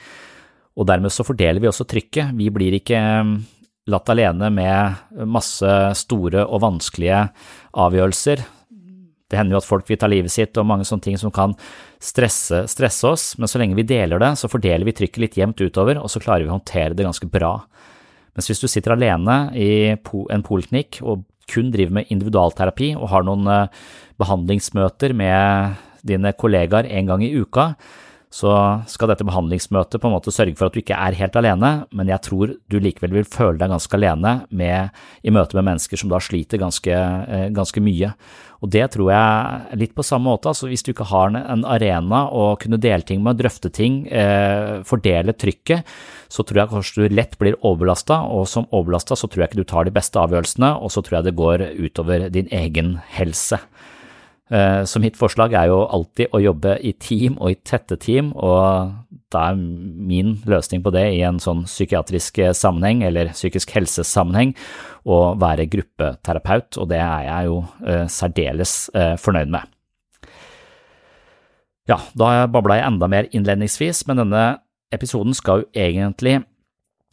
Og 0.78 0.86
dermed 0.86 1.14
så 1.14 1.26
fordeler 1.26 1.60
vi 1.62 1.70
også 1.70 1.86
trykket. 1.86 2.34
Vi 2.38 2.50
blir 2.54 2.78
ikke 2.78 2.98
mm, 2.98 3.36
latt 3.92 4.10
alene 4.10 4.50
med 4.50 5.26
masse 5.28 5.78
store 6.02 6.46
og 6.46 6.62
vanskelige 6.64 7.26
avgjørelser 7.78 8.42
det 9.28 9.36
hender 9.36 9.56
jo 9.56 9.60
at 9.60 9.68
folk 9.68 9.88
vil 9.90 9.98
ta 10.00 10.08
livet 10.08 10.32
sitt 10.32 10.56
og 10.56 10.66
mange 10.68 10.86
sånne 10.88 11.04
ting 11.04 11.18
som 11.20 11.32
kan 11.34 11.52
stresse, 12.00 12.62
stresse, 12.72 13.04
oss, 13.04 13.34
men 13.36 13.50
så 13.50 13.60
lenge 13.60 13.76
vi 13.76 13.84
deler 13.88 14.22
det, 14.22 14.32
så 14.40 14.48
fordeler 14.48 14.88
vi 14.88 14.94
trykket 14.96 15.20
litt 15.20 15.36
jevnt 15.36 15.60
utover, 15.60 16.00
og 16.00 16.08
så 16.08 16.22
klarer 16.22 16.46
vi 16.46 16.52
å 16.52 16.56
håndtere 16.56 16.96
det 16.96 17.04
ganske 17.04 17.28
bra. 17.28 17.58
Mens 18.32 18.48
hvis 18.48 18.62
du 18.62 18.68
sitter 18.70 18.94
alene 18.94 19.36
i 19.58 19.92
en 19.92 20.44
poliklinikk 20.46 21.02
og 21.02 21.26
kun 21.48 21.72
driver 21.74 21.98
med 21.98 22.12
individualterapi 22.12 22.92
og 22.96 23.08
har 23.12 23.24
noen 23.26 23.48
eh, 23.52 23.84
behandlingsmøter 24.20 25.14
med 25.16 25.76
dine 26.08 26.32
kollegaer 26.38 26.88
en 26.88 27.08
gang 27.08 27.24
i 27.24 27.32
uka, 27.36 27.72
så 28.28 28.52
skal 28.90 29.08
dette 29.08 29.24
behandlingsmøtet 29.24 30.02
på 30.02 30.08
en 30.08 30.12
måte 30.12 30.32
sørge 30.34 30.56
for 30.58 30.68
at 30.68 30.74
du 30.76 30.82
ikke 30.82 30.96
er 30.96 31.16
helt 31.16 31.36
alene, 31.40 31.70
men 31.96 32.10
jeg 32.12 32.20
tror 32.26 32.52
du 32.68 32.76
likevel 32.82 33.14
vil 33.16 33.28
føle 33.28 33.56
deg 33.60 33.72
ganske 33.72 33.96
alene 33.96 34.34
med, 34.52 34.92
i 35.24 35.32
møte 35.32 35.56
med 35.56 35.70
mennesker 35.70 36.00
som 36.00 36.12
da 36.12 36.20
sliter 36.20 36.60
ganske, 36.60 36.92
eh, 36.92 37.48
ganske 37.56 37.80
mye. 37.80 38.12
Og 38.60 38.72
det 38.74 38.84
tror 38.92 39.12
jeg 39.14 39.78
litt 39.80 39.94
på 39.96 40.04
samme 40.04 40.28
måte, 40.28 40.50
altså 40.50 40.68
hvis 40.68 40.84
du 40.84 40.90
ikke 40.92 41.08
har 41.08 41.30
en 41.30 41.64
arena 41.64 42.24
å 42.28 42.50
kunne 42.60 42.80
dele 42.82 43.06
ting 43.06 43.22
med, 43.24 43.38
drøfte 43.40 43.70
ting, 43.72 44.02
eh, 44.12 44.82
fordele 44.84 45.32
trykket, 45.32 45.86
så 46.28 46.44
tror 46.44 46.64
jeg 46.64 46.72
kanskje 46.74 47.08
du 47.08 47.16
lett 47.16 47.38
blir 47.40 47.56
overbelasta, 47.62 48.26
og 48.28 48.48
som 48.50 48.68
overbelasta 48.68 49.16
så 49.16 49.30
tror 49.30 49.46
jeg 49.46 49.52
ikke 49.52 49.62
du 49.62 49.70
tar 49.72 49.88
de 49.88 49.94
beste 49.94 50.20
avgjørelsene, 50.20 50.74
og 50.82 50.92
så 50.92 51.00
tror 51.00 51.20
jeg 51.20 51.30
det 51.30 51.38
går 51.38 51.68
utover 51.78 52.28
din 52.34 52.50
egen 52.52 52.98
helse. 53.14 53.62
Eh, 54.48 54.82
så 54.88 55.00
mitt 55.02 55.16
forslag 55.20 55.52
er 55.52 55.68
jo 55.68 55.82
alltid 55.84 56.32
å 56.32 56.40
jobbe 56.40 56.78
i 56.80 56.94
team 56.96 57.36
og 57.36 57.52
i 57.52 57.58
tette 57.68 57.98
team, 58.00 58.30
og 58.32 58.94
da 59.32 59.50
er 59.50 59.58
min 59.58 60.38
løsning 60.48 60.80
på 60.84 60.92
det 60.94 61.04
i 61.18 61.22
en 61.28 61.40
sånn 61.42 61.66
psykiatrisk 61.66 62.40
sammenheng 62.56 63.02
eller 63.04 63.34
psykisk 63.36 63.74
helsesammenheng 63.76 64.54
å 65.08 65.18
være 65.40 65.68
gruppeterapeut, 65.68 66.78
og 66.80 66.88
det 66.92 67.00
er 67.04 67.26
jeg 67.28 67.50
jo 67.50 67.58
eh, 67.84 68.06
særdeles 68.12 68.76
eh, 68.96 69.16
fornøyd 69.20 69.52
med. 69.52 69.74
Ja, 71.88 72.00
da 72.16 72.46
babla 72.52 72.80
jeg 72.80 72.88
enda 72.90 73.08
mer 73.08 73.28
innledningsvis, 73.32 74.04
men 74.08 74.20
denne 74.20 74.46
episoden 74.92 75.36
skal 75.36 75.62
jo 75.62 75.70
egentlig 75.76 76.42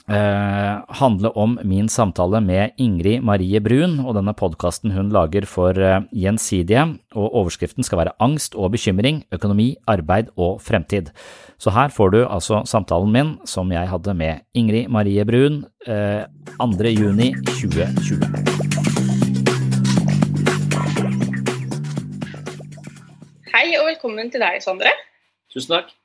eh, 0.10 0.84
handle 1.00 1.30
om 1.36 1.60
min 1.64 1.90
samtale 1.90 2.42
med 2.42 2.76
Ingrid 2.78 3.24
Marie 3.26 3.60
Brun 3.64 4.00
og 4.04 4.16
denne 4.18 4.34
podkasten 4.38 4.94
hun 4.96 5.12
lager 5.14 5.48
for 5.50 5.78
eh, 5.78 6.04
Gjensidige, 6.14 6.86
og 7.16 7.34
overskriften 7.42 7.86
skal 7.86 8.04
være 8.04 8.16
Angst 8.24 8.56
og 8.56 8.72
bekymring, 8.76 9.24
økonomi, 9.36 9.76
arbeid 9.88 10.32
og 10.36 10.62
fremtid. 10.62 11.12
Så 11.58 11.74
her 11.76 11.90
får 11.94 12.14
du 12.14 12.20
altså 12.26 12.64
samtalen 12.70 13.12
min 13.14 13.34
som 13.50 13.72
jeg 13.74 13.90
hadde 13.90 14.14
med 14.18 14.46
Ingrid 14.54 14.90
Marie 14.94 15.26
Brun 15.26 15.64
eh, 15.88 16.26
2. 16.60 16.94
juni 16.94 17.34
2020. 17.56 18.26
Hei 23.56 23.70
og 23.80 23.88
velkommen 23.88 24.28
til 24.32 24.44
deg, 24.44 24.60
Sondre. 24.62 24.92
Tusen 25.54 25.78
takk. 25.78 25.96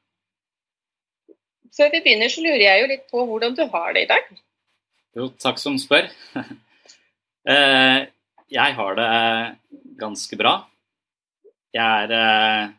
Før 1.77 1.93
vi 1.93 2.03
begynner, 2.05 2.33
så 2.33 2.43
lurer 2.45 2.65
jeg 2.65 2.83
jo 2.83 2.89
litt 2.91 3.05
på 3.11 3.27
hvordan 3.29 3.55
du 3.59 3.63
har 3.73 3.93
det 3.95 4.07
i 4.07 4.11
dag. 4.11 4.33
Jo, 5.19 5.31
takk 5.43 5.63
som 5.63 5.79
spør. 5.81 6.11
Eh, 7.49 8.03
jeg 8.53 8.75
har 8.77 8.97
det 8.99 9.13
ganske 9.97 10.37
bra. 10.37 10.51
Jeg 11.73 11.81
er 11.81 12.13
eh, 12.13 12.75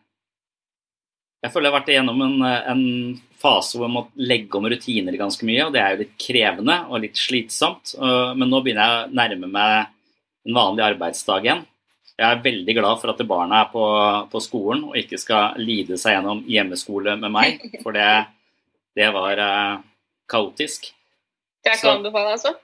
Jeg 1.42 1.50
føler 1.50 1.66
jeg 1.66 1.74
har 1.74 1.80
vært 1.80 1.90
igjennom 1.90 2.22
en, 2.22 2.36
en 2.46 2.84
fase 3.42 3.80
hvor 3.80 3.88
jeg 3.88 3.96
må 3.96 4.04
legge 4.22 4.60
om 4.60 4.68
rutiner 4.70 5.18
ganske 5.18 5.50
mye, 5.50 5.66
og 5.66 5.74
det 5.74 5.82
er 5.82 5.96
jo 5.96 6.02
litt 6.04 6.14
krevende 6.22 6.76
og 6.94 7.02
litt 7.02 7.18
slitsomt. 7.18 7.96
Men 7.98 8.54
nå 8.54 8.62
begynner 8.62 8.86
jeg 8.86 9.10
å 9.10 9.18
nærme 9.18 9.50
meg 9.50 9.74
en 10.46 10.60
vanlig 10.60 10.86
arbeidsdag 10.92 11.50
igjen. 11.50 11.66
Jeg 12.22 12.28
er 12.28 12.44
veldig 12.44 12.76
glad 12.78 13.00
for 13.02 13.14
at 13.14 13.24
barna 13.26 13.64
er 13.64 13.72
på, 13.72 13.84
på 14.30 14.42
skolen 14.44 14.84
og 14.92 14.98
ikke 15.00 15.18
skal 15.18 15.58
lide 15.62 15.98
seg 15.98 16.20
gjennom 16.20 16.44
hjemmeskole 16.50 17.16
med 17.18 17.34
meg, 17.34 17.64
for 17.84 17.98
det, 17.98 18.10
det 18.98 19.08
var 19.16 19.40
uh, 19.40 19.80
kaotisk. 20.32 20.92
Det 21.62 21.72
er 21.72 21.80
ikke 21.80 21.92
å 21.92 21.98
anbefale, 22.00 22.36
altså? 22.36 22.56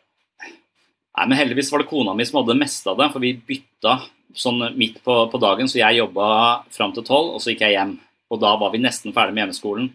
Nei, 1.18 1.26
men 1.26 1.38
heldigvis 1.40 1.72
var 1.74 1.82
det 1.82 1.90
kona 1.90 2.14
mi 2.14 2.26
som 2.28 2.42
hadde 2.42 2.54
det 2.54 2.62
meste 2.62 2.92
av 2.92 3.00
det, 3.00 3.10
for 3.14 3.24
vi 3.24 3.34
bytta 3.38 4.00
sånn 4.38 4.62
midt 4.78 5.00
på, 5.06 5.16
på 5.32 5.40
dagen, 5.42 5.70
så 5.70 5.80
jeg 5.80 6.02
jobba 6.02 6.28
fram 6.74 6.94
til 6.94 7.06
tolv, 7.08 7.36
og 7.36 7.42
så 7.42 7.54
gikk 7.54 7.64
jeg 7.66 7.78
hjem. 7.78 7.96
Og 8.34 8.42
da 8.42 8.54
var 8.60 8.74
vi 8.74 8.84
nesten 8.84 9.16
ferdig 9.16 9.34
med 9.34 9.46
hjemmeskolen. 9.46 9.90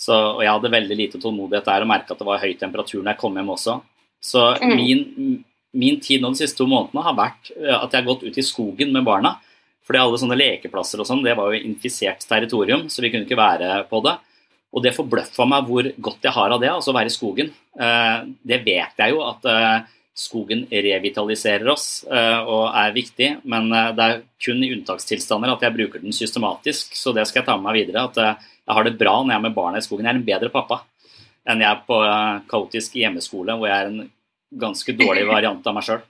Så, 0.00 0.14
og 0.14 0.42
jeg 0.44 0.52
hadde 0.52 0.72
veldig 0.72 0.96
lite 0.96 1.20
tålmodighet 1.20 1.66
der 1.68 1.84
og 1.84 1.90
merka 1.90 2.14
at 2.14 2.20
det 2.22 2.28
var 2.28 2.40
høy 2.40 2.54
temperatur 2.56 3.02
når 3.02 3.12
jeg 3.12 3.20
kom 3.20 3.36
hjem 3.36 3.52
også. 3.52 3.76
Så 4.24 4.44
mm. 4.60 4.74
min, 4.76 5.02
min, 5.76 5.98
tid 6.00 6.22
nå 6.22 6.30
de 6.32 6.40
siste 6.40 6.60
to 6.60 6.68
månedene 6.68 7.04
har 7.04 7.16
vært 7.18 7.50
eh, 7.56 7.76
at 7.76 7.92
jeg 7.92 8.00
har 8.00 8.08
gått 8.08 8.24
ut 8.24 8.38
i 8.40 8.44
skogen 8.44 8.94
med 8.96 9.04
barna. 9.08 9.34
Fordi 9.84 10.00
alle 10.00 10.20
sånne 10.22 10.38
lekeplasser 10.38 11.02
og 11.02 11.08
sånn, 11.08 11.24
det 11.24 11.34
var 11.36 11.52
jo 11.52 11.60
infisert 11.66 12.24
territorium, 12.28 12.86
så 12.92 13.02
vi 13.02 13.10
kunne 13.12 13.26
ikke 13.26 13.40
være 13.40 13.82
på 13.90 14.00
det. 14.06 14.16
Og 14.70 14.84
det 14.84 14.94
forbløffa 14.94 15.46
meg 15.50 15.66
hvor 15.66 15.88
godt 15.98 16.28
jeg 16.28 16.34
har 16.36 16.54
av 16.54 16.60
det, 16.62 16.70
altså 16.70 16.92
å 16.92 16.98
være 16.98 17.10
i 17.10 17.14
skogen. 17.14 17.50
Eh, 17.74 18.18
det 18.46 18.60
vet 18.66 19.02
jeg 19.02 19.14
jo 19.14 19.24
at 19.26 19.48
eh, 19.50 19.88
skogen 20.20 20.66
revitaliserer 20.68 21.68
oss 21.72 22.02
og 22.04 22.64
er 22.76 22.90
viktig, 22.92 23.28
men 23.48 23.70
det 23.96 24.04
er 24.04 24.18
kun 24.42 24.58
i 24.60 24.68
unntakstilstander 24.74 25.54
at 25.54 25.62
jeg 25.64 25.72
bruker 25.72 26.02
den 26.02 26.12
systematisk, 26.12 26.92
så 26.98 27.14
det 27.16 27.24
skal 27.30 27.40
jeg 27.40 27.46
ta 27.46 27.54
med 27.56 27.70
meg 27.70 27.78
videre. 27.78 28.02
at 28.10 28.18
jeg 28.18 28.76
har 28.76 28.84
det 28.84 28.98
bra 29.00 29.14
når 29.22 29.32
jeg 29.32 29.38
er 29.38 29.46
med 29.46 29.56
barna 29.56 29.80
i 29.80 29.86
skogen. 29.86 30.04
Jeg 30.04 30.12
er 30.12 30.20
en 30.20 30.26
bedre 30.26 30.50
pappa 30.52 30.82
enn 31.48 31.62
jeg 31.64 31.70
er 31.70 31.82
på 31.86 31.98
eh, 32.04 32.40
kaotisk 32.50 32.96
hjemmeskole, 33.00 33.56
hvor 33.58 33.70
jeg 33.70 33.82
er 33.82 33.90
en 33.90 34.00
ganske 34.60 34.94
dårlig 34.98 35.26
variant 35.34 35.66
av 35.66 35.76
meg 35.76 35.86
sjøl. 35.86 36.02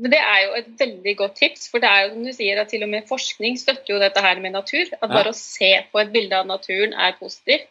Det 0.00 0.16
er 0.16 0.38
jo 0.46 0.54
et 0.56 0.68
veldig 0.80 1.12
godt 1.18 1.34
tips, 1.36 1.66
for 1.68 1.82
det 1.82 1.88
er 1.90 2.06
jo 2.06 2.12
som 2.14 2.24
du 2.24 2.32
sier 2.32 2.60
at 2.62 2.70
til 2.72 2.84
og 2.86 2.88
med 2.88 3.08
forskning 3.08 3.58
støtter 3.60 3.94
jo 3.94 3.98
dette 4.00 4.22
her 4.24 4.40
med 4.40 4.54
natur. 4.54 4.88
At 4.96 5.10
bare 5.10 5.28
ja. 5.28 5.34
å 5.34 5.36
se 5.36 5.72
på 5.92 6.00
et 6.00 6.12
bilde 6.14 6.38
av 6.38 6.48
naturen 6.48 6.94
er 6.94 7.18
positivt. 7.18 7.68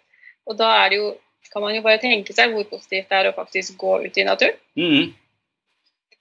Og 0.50 0.58
da 0.60 0.70
er 0.84 0.92
det 0.92 1.00
jo, 1.00 1.08
kan 1.50 1.66
man 1.66 1.74
jo 1.74 1.82
bare 1.86 2.02
tenke 2.02 2.36
seg 2.36 2.54
hvor 2.54 2.68
positivt 2.70 3.10
det 3.10 3.18
er 3.18 3.32
å 3.32 3.38
faktisk 3.38 3.80
gå 3.82 3.96
ut 4.06 4.22
i 4.22 4.28
naturen. 4.28 4.60
Mm. 4.78 5.10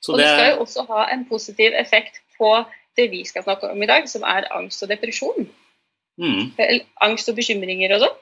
og 0.08 0.16
det... 0.16 0.24
det 0.24 0.30
skal 0.32 0.50
jo 0.52 0.64
også 0.64 0.86
ha 0.88 1.04
en 1.12 1.26
positiv 1.28 1.76
effekt 1.76 2.22
på 2.38 2.52
det 2.98 3.10
vi 3.12 3.24
skal 3.28 3.44
snakke 3.44 3.70
om 3.70 3.82
i 3.82 3.90
dag, 3.90 4.08
som 4.10 4.24
er 4.26 4.48
angst 4.54 4.82
og 4.82 4.90
depresjon. 4.90 5.48
Mm. 6.18 6.56
Angst 7.04 7.28
og 7.30 7.36
bekymringer 7.38 7.94
og 7.94 8.06
sånn. 8.06 8.16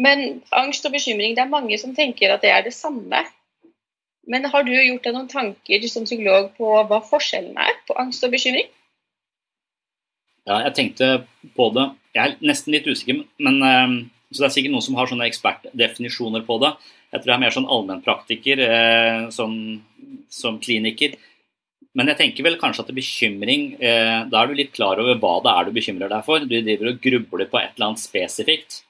Men 0.00 0.24
angst 0.56 0.86
og 0.88 0.94
bekymring, 0.94 1.34
det 1.36 1.42
er 1.44 1.52
mange 1.52 1.76
som 1.80 1.92
tenker 1.96 2.32
at 2.32 2.44
det 2.44 2.52
er 2.54 2.64
det 2.64 2.72
samme. 2.76 3.24
Men 4.30 4.46
har 4.52 4.62
du 4.66 4.70
gjort 4.72 5.06
deg 5.06 5.16
noen 5.16 5.30
tanker 5.30 5.88
som 5.90 6.06
psykolog 6.06 6.52
på 6.58 6.70
hva 6.86 7.00
forskjellen 7.02 7.56
er 7.58 7.74
på 7.88 7.96
angst 7.98 8.22
og 8.26 8.34
bekymring? 8.34 8.68
Ja, 10.46 10.62
jeg 10.66 10.74
tenkte 10.76 11.08
på 11.56 11.68
det. 11.74 11.88
Jeg 12.14 12.22
er 12.22 12.46
nesten 12.46 12.74
litt 12.74 12.86
usikker, 12.88 13.24
men 13.42 13.58
ehm, 13.66 13.96
så 14.30 14.44
det 14.44 14.46
er 14.48 14.54
sikkert 14.54 14.74
noen 14.74 14.86
som 14.86 14.96
har 14.98 15.10
sånne 15.10 15.26
ekspertdefinisjoner 15.30 16.44
på 16.46 16.60
det. 16.62 16.70
Jeg 17.10 17.22
tror 17.22 17.32
jeg 17.32 17.36
er 17.36 17.42
mer 17.42 17.54
sånn 17.56 17.68
allmennpraktiker, 17.74 18.62
eh, 18.62 19.24
som, 19.34 19.56
som 20.30 20.60
kliniker. 20.62 21.16
Men 21.98 22.12
jeg 22.12 22.20
tenker 22.20 22.46
vel 22.46 22.58
kanskje 22.60 22.84
at 22.84 22.90
det 22.90 22.94
er 22.94 23.00
bekymring 23.00 23.62
eh, 23.82 24.20
Da 24.30 24.44
er 24.44 24.46
du 24.46 24.52
litt 24.54 24.70
klar 24.76 25.00
over 25.02 25.16
hva 25.18 25.32
det 25.42 25.50
er 25.50 25.66
du 25.66 25.74
bekymrer 25.74 26.12
deg 26.12 26.22
for. 26.22 26.46
Du 26.46 26.54
driver 26.54 26.92
og 26.92 27.00
grubler 27.02 27.50
på 27.50 27.58
et 27.58 27.74
eller 27.74 27.88
annet 27.88 28.02
spesifikt. 28.04 28.84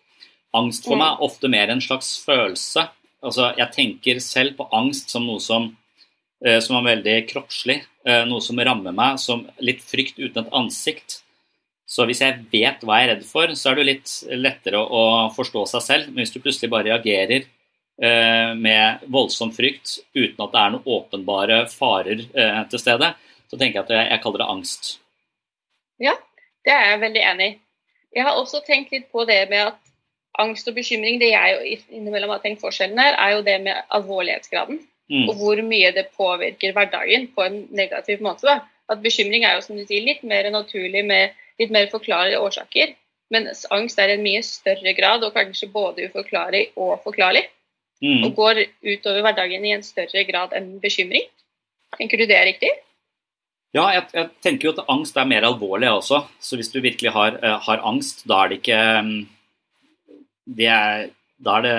Angst 0.56 0.84
for 0.84 1.00
meg 1.00 1.14
er 1.14 1.24
ofte 1.24 1.48
mer 1.48 1.72
en 1.72 1.80
slags 1.80 2.18
følelse. 2.26 2.84
Altså, 3.20 3.50
jeg 3.58 3.72
tenker 3.74 4.20
selv 4.24 4.56
på 4.56 4.66
angst 4.76 5.12
som 5.12 5.26
noe 5.28 5.42
som, 5.44 5.68
eh, 6.44 6.60
som 6.64 6.78
er 6.78 6.96
veldig 6.96 7.16
kroppslig. 7.28 7.82
Eh, 8.06 8.24
noe 8.24 8.40
som 8.40 8.58
rammer 8.58 8.94
meg 8.96 9.18
som 9.20 9.44
litt 9.60 9.82
frykt 9.84 10.18
uten 10.18 10.44
et 10.44 10.52
ansikt. 10.56 11.20
Så 11.90 12.06
hvis 12.06 12.22
jeg 12.22 12.46
vet 12.52 12.84
hva 12.86 13.00
jeg 13.00 13.08
er 13.08 13.14
redd 13.16 13.24
for, 13.26 13.52
så 13.58 13.72
er 13.72 13.80
det 13.80 13.88
litt 13.88 14.12
lettere 14.30 14.78
å, 14.78 15.30
forstå 15.34 15.66
seg 15.74 15.82
selv. 15.82 16.12
Men 16.12 16.22
hvis 16.22 16.32
du 16.32 16.40
plutselig 16.40 16.70
bare 16.70 16.92
reagerer 16.92 17.48
Eh, 18.00 18.54
med 18.56 19.02
voldsom 19.12 19.50
frykt 19.52 19.98
uten 20.16 20.40
at 20.40 20.52
det 20.54 20.60
er 20.60 20.70
noen 20.72 20.86
åpenbare 20.88 21.56
farer 21.68 22.22
til 22.72 22.80
stede, 22.80 23.10
så 23.44 23.58
tenker 23.60 23.76
jeg 23.76 23.84
at 23.84 23.92
jeg, 23.92 24.06
jeg 24.08 24.22
kaller 24.22 24.40
det 24.40 24.46
angst. 24.48 24.88
Ja, 26.00 26.14
det 26.64 26.72
er 26.72 26.86
jeg 26.94 27.02
veldig 27.02 27.24
enig 27.34 27.48
i. 27.50 27.58
Jeg 28.16 28.24
har 28.24 28.38
også 28.40 28.62
tenkt 28.64 28.94
litt 28.94 29.10
på 29.12 29.26
det 29.28 29.42
med 29.50 29.66
at 29.74 29.89
angst 30.38 30.68
og 30.70 30.76
bekymring, 30.76 31.18
det 31.20 31.32
jeg 31.32 31.80
innimellom 31.90 32.30
har 32.34 32.42
tenkt 32.44 32.62
forskjellen 32.62 32.98
her, 33.00 33.16
er 33.18 33.36
jo 33.36 33.44
det 33.46 33.58
med 33.64 33.82
alvorlighetsgraden. 33.96 34.80
Mm. 35.10 35.26
Og 35.26 35.34
hvor 35.40 35.62
mye 35.66 35.90
det 35.94 36.06
påvirker 36.14 36.74
hverdagen 36.76 37.26
på 37.34 37.42
en 37.42 37.64
negativ 37.74 38.22
måte. 38.22 38.46
Da. 38.46 38.60
At 38.90 39.02
bekymring 39.02 39.44
er 39.44 39.56
jo 39.56 39.64
som 39.64 39.78
du 39.78 39.82
sier, 39.86 40.04
litt 40.06 40.22
mer 40.26 40.46
naturlig 40.54 41.02
med 41.06 41.34
litt 41.60 41.72
mer 41.74 41.90
forklarlige 41.92 42.40
årsaker. 42.40 42.94
Mens 43.34 43.64
angst 43.74 43.98
er 44.02 44.10
i 44.10 44.18
en 44.18 44.24
mye 44.24 44.42
større 44.46 44.94
grad, 44.96 45.24
og 45.26 45.34
kanskje 45.34 45.70
både 45.70 46.08
uforklarlig 46.10 46.70
og 46.78 46.98
forklarlig. 47.04 47.44
Mm. 48.00 48.22
Og 48.26 48.38
går 48.38 48.62
utover 48.86 49.26
hverdagen 49.26 49.66
i 49.66 49.74
en 49.74 49.84
større 49.84 50.24
grad 50.28 50.54
enn 50.56 50.78
bekymring. 50.82 51.26
Tenker 51.98 52.20
du 52.20 52.26
det 52.30 52.38
er 52.38 52.48
riktig? 52.48 52.70
Ja, 53.76 53.84
jeg, 53.94 54.06
jeg 54.14 54.30
tenker 54.42 54.66
jo 54.66 54.72
at 54.74 54.88
angst 54.90 55.18
er 55.20 55.28
mer 55.30 55.46
alvorlig 55.46 55.90
også. 55.92 56.24
Så 56.42 56.58
hvis 56.58 56.72
du 56.72 56.80
virkelig 56.82 57.12
har, 57.14 57.36
uh, 57.42 57.58
har 57.66 57.84
angst, 57.86 58.24
da 58.30 58.40
er 58.42 58.50
det 58.50 58.62
ikke 58.62 58.80
det 58.80 59.28
er, 60.58 61.10
Da 61.40 61.58
er 61.58 61.62
det 61.62 61.76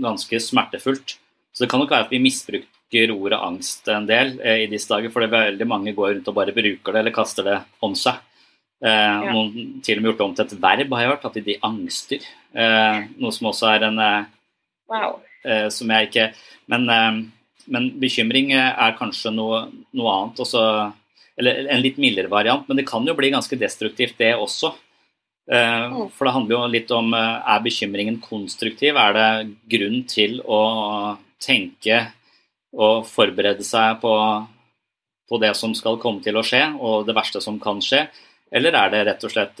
ganske 0.00 0.40
smertefullt. 0.40 1.18
Så 1.52 1.64
det 1.64 1.70
kan 1.70 1.82
nok 1.82 1.90
være 1.92 2.06
at 2.06 2.14
vi 2.14 2.22
misbruker 2.22 3.10
ordet 3.12 3.40
angst 3.42 3.88
en 3.90 4.06
del 4.06 4.38
eh, 4.40 4.64
i 4.64 4.70
disse 4.70 4.88
dager. 4.88 5.12
For 5.12 5.20
det 5.20 5.28
er 5.28 5.50
veldig 5.50 5.66
mange 5.68 5.94
går 5.96 6.14
rundt 6.14 6.30
og 6.30 6.38
bare 6.38 6.54
bruker 6.54 6.94
det 6.94 7.02
eller 7.02 7.14
kaster 7.14 7.46
det 7.46 7.58
om 7.84 7.96
seg. 7.98 8.22
Eh, 8.84 8.90
ja. 8.90 9.34
Noen 9.34 9.82
til 9.84 9.98
og 9.98 10.02
med 10.02 10.12
gjort 10.12 10.22
det 10.22 10.26
om 10.28 10.34
til 10.38 10.46
et 10.46 10.62
verb, 10.62 10.96
har 10.96 11.04
jeg 11.04 11.12
hørt. 11.12 11.28
At 11.28 11.38
de, 11.38 11.58
angster. 11.62 12.24
angster. 12.54 13.14
noe 13.20 13.34
som 13.34 13.52
også 13.52 13.70
er 13.74 13.88
en 13.90 14.02
wow. 14.90 15.20
Eh, 15.44 15.68
som 15.68 15.90
jeg 15.92 16.08
ikke 16.08 16.30
Men, 16.72 16.88
eh, 16.88 17.24
men 17.66 17.90
bekymring 18.00 18.52
er 18.56 18.96
kanskje 18.98 19.32
noe, 19.32 19.66
noe 19.96 20.12
annet. 20.12 20.40
Også, 20.40 20.60
eller 21.40 21.68
en 21.72 21.82
litt 21.84 22.00
mildere 22.00 22.28
variant, 22.32 22.66
men 22.68 22.76
det 22.76 22.86
kan 22.88 23.04
jo 23.04 23.14
bli 23.16 23.30
ganske 23.32 23.56
destruktivt, 23.56 24.18
det 24.18 24.34
også. 24.36 24.74
Eh, 25.50 25.84
mm. 25.92 26.08
For 26.14 26.26
det 26.26 26.34
handler 26.34 26.56
jo 26.56 26.72
litt 26.72 26.92
om 26.94 27.12
er 27.14 27.64
bekymringen 27.64 28.20
konstruktiv? 28.24 28.96
Er 28.96 29.16
det 29.16 29.28
grunn 29.76 30.02
til 30.10 30.40
å 30.44 30.62
tenke 31.42 32.00
og 32.74 33.04
forberede 33.06 33.64
seg 33.66 34.00
på, 34.02 34.14
på 35.28 35.40
det 35.42 35.52
som 35.58 35.74
skal 35.76 36.00
komme 36.02 36.24
til 36.24 36.40
å 36.40 36.46
skje, 36.46 36.64
og 36.80 37.04
det 37.06 37.16
verste 37.16 37.42
som 37.44 37.60
kan 37.62 37.82
skje? 37.84 38.06
Eller 38.54 38.76
er 38.78 38.90
det 38.92 39.04
rett 39.08 39.26
og 39.26 39.32
slett 39.32 39.60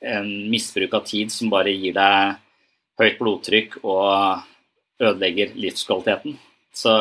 en 0.00 0.28
misbruk 0.50 0.94
av 0.96 1.04
tid 1.08 1.32
som 1.32 1.50
bare 1.52 1.72
gir 1.74 1.94
deg 1.96 2.38
høyt 3.00 3.18
blodtrykk 3.20 3.80
og 3.84 4.46
ødelegger 5.00 5.54
livskvaliteten. 5.56 6.36
Så 6.72 6.94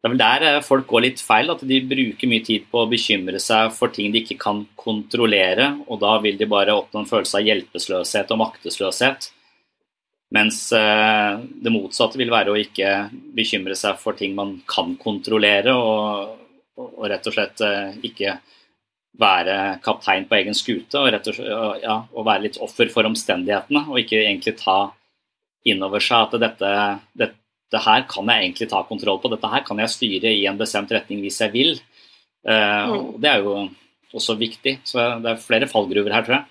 det 0.00 0.08
er 0.08 0.12
vel 0.14 0.20
der 0.20 0.44
eh, 0.48 0.62
folk 0.64 0.86
går 0.88 1.04
litt 1.04 1.20
feil, 1.20 1.52
at 1.52 1.60
de 1.68 1.80
bruker 1.84 2.30
mye 2.30 2.44
tid 2.44 2.64
på 2.72 2.80
å 2.80 2.88
bekymre 2.88 3.40
seg 3.42 3.68
for 3.76 3.92
ting 3.92 4.08
de 4.12 4.22
ikke 4.22 4.38
kan 4.40 4.62
kontrollere, 4.80 5.74
og 5.92 6.00
da 6.00 6.14
vil 6.24 6.38
de 6.40 6.48
bare 6.48 6.72
oppnå 6.72 7.02
en 7.02 7.10
følelse 7.10 7.36
av 7.36 7.44
hjelpeløshet 7.44 8.32
og 8.32 8.40
maktesløshet. 8.40 9.28
Mens 10.32 10.62
eh, 10.72 11.34
det 11.36 11.72
motsatte 11.74 12.16
vil 12.16 12.32
være 12.32 12.54
å 12.54 12.56
ikke 12.56 12.94
bekymre 13.36 13.76
seg 13.76 13.98
for 14.00 14.16
ting 14.16 14.32
man 14.38 14.56
kan 14.70 14.94
kontrollere, 15.00 15.74
og, 15.76 16.32
og 16.80 17.04
rett 17.12 17.28
og 17.28 17.36
slett 17.36 17.60
eh, 17.66 18.00
ikke 18.08 18.38
være 19.20 19.58
kaptein 19.84 20.24
på 20.30 20.38
egen 20.38 20.56
skute 20.56 20.96
og, 20.96 21.12
og, 21.12 21.28
slett, 21.36 21.82
ja, 21.82 21.98
og 22.14 22.24
være 22.24 22.46
litt 22.46 22.56
offer 22.64 22.88
for 22.88 23.04
omstendighetene, 23.10 23.84
og 23.90 24.00
ikke 24.00 24.22
egentlig 24.22 24.56
ta 24.62 24.78
innover 25.68 26.00
seg 26.00 26.24
at 26.24 26.40
dette, 26.40 26.72
dette, 27.70 27.84
her 27.86 28.06
kan 28.10 28.30
jeg 28.30 28.44
egentlig 28.44 28.66
ta 28.70 28.82
kontroll 28.88 29.20
på. 29.22 29.30
Dette 29.30 29.50
her 29.52 29.62
kan 29.66 29.78
jeg 29.78 29.92
styre 29.92 30.32
i 30.34 30.46
en 30.50 30.58
bestemt 30.58 30.90
retning 30.90 31.22
hvis 31.22 31.40
jeg 31.44 31.52
vil. 31.54 31.76
Uh, 32.42 32.90
mm. 32.90 33.04
Det 33.22 33.30
er 33.30 33.44
jo 33.44 33.54
også 34.16 34.34
viktig. 34.40 34.80
Så 34.84 34.98
det 35.22 35.30
er 35.30 35.44
flere 35.44 35.68
fallgruver 35.70 36.14
her, 36.16 36.26
tror 36.26 36.40
jeg. 36.40 36.48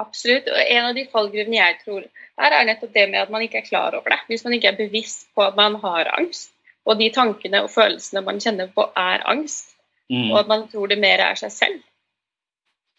Absolutt. 0.00 0.48
Og 0.48 0.62
en 0.62 0.88
av 0.88 0.96
de 0.96 1.04
fallgruvene 1.12 1.58
jeg 1.58 1.78
tror 1.82 2.06
her, 2.06 2.54
er 2.54 2.66
nettopp 2.68 2.94
det 2.94 3.06
med 3.10 3.20
at 3.24 3.32
man 3.32 3.44
ikke 3.44 3.60
er 3.60 3.68
klar 3.68 3.94
over 3.98 4.14
det. 4.14 4.22
Hvis 4.30 4.44
man 4.46 4.56
ikke 4.56 4.72
er 4.72 4.78
bevisst 4.78 5.26
på 5.36 5.44
at 5.44 5.58
man 5.58 5.76
har 5.82 6.14
angst, 6.16 6.54
og 6.88 6.98
de 6.98 7.10
tankene 7.14 7.62
og 7.62 7.70
følelsene 7.70 8.24
man 8.26 8.40
kjenner 8.42 8.70
på, 8.72 8.86
er 8.96 9.22
angst, 9.28 9.74
mm. 10.10 10.30
og 10.32 10.40
at 10.40 10.50
man 10.50 10.66
tror 10.72 10.90
det 10.90 10.98
mer 11.02 11.22
er 11.22 11.38
seg 11.38 11.52
selv. 11.54 11.82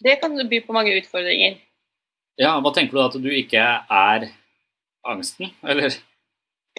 Det 0.04 0.19
kan 0.22 0.36
by 0.36 0.62
på 0.65 0.76
mange 0.76 0.93
utfordringer. 1.00 1.58
Ja, 2.39 2.58
Hva 2.62 2.72
tenker 2.74 2.96
du 2.96 3.02
da 3.02 3.10
at 3.10 3.22
du 3.22 3.30
ikke 3.30 3.62
er 3.62 4.30
angsten, 5.06 5.52
eller? 5.63 5.96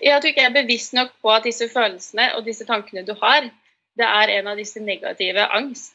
Ja, 0.02 0.18
tror 0.18 0.32
ikke 0.32 0.42
jeg 0.42 0.50
er 0.50 0.62
bevisst 0.62 0.94
nok 0.96 1.12
på 1.22 1.30
at 1.30 1.44
disse 1.46 1.68
følelsene 1.70 2.32
og 2.34 2.46
disse 2.46 2.66
tankene 2.66 3.04
du 3.06 3.12
har, 3.20 3.46
det 3.94 4.06
er 4.06 4.32
en 4.38 4.50
av 4.50 4.58
disse 4.58 4.82
negative 4.82 5.44
angst. 5.54 5.94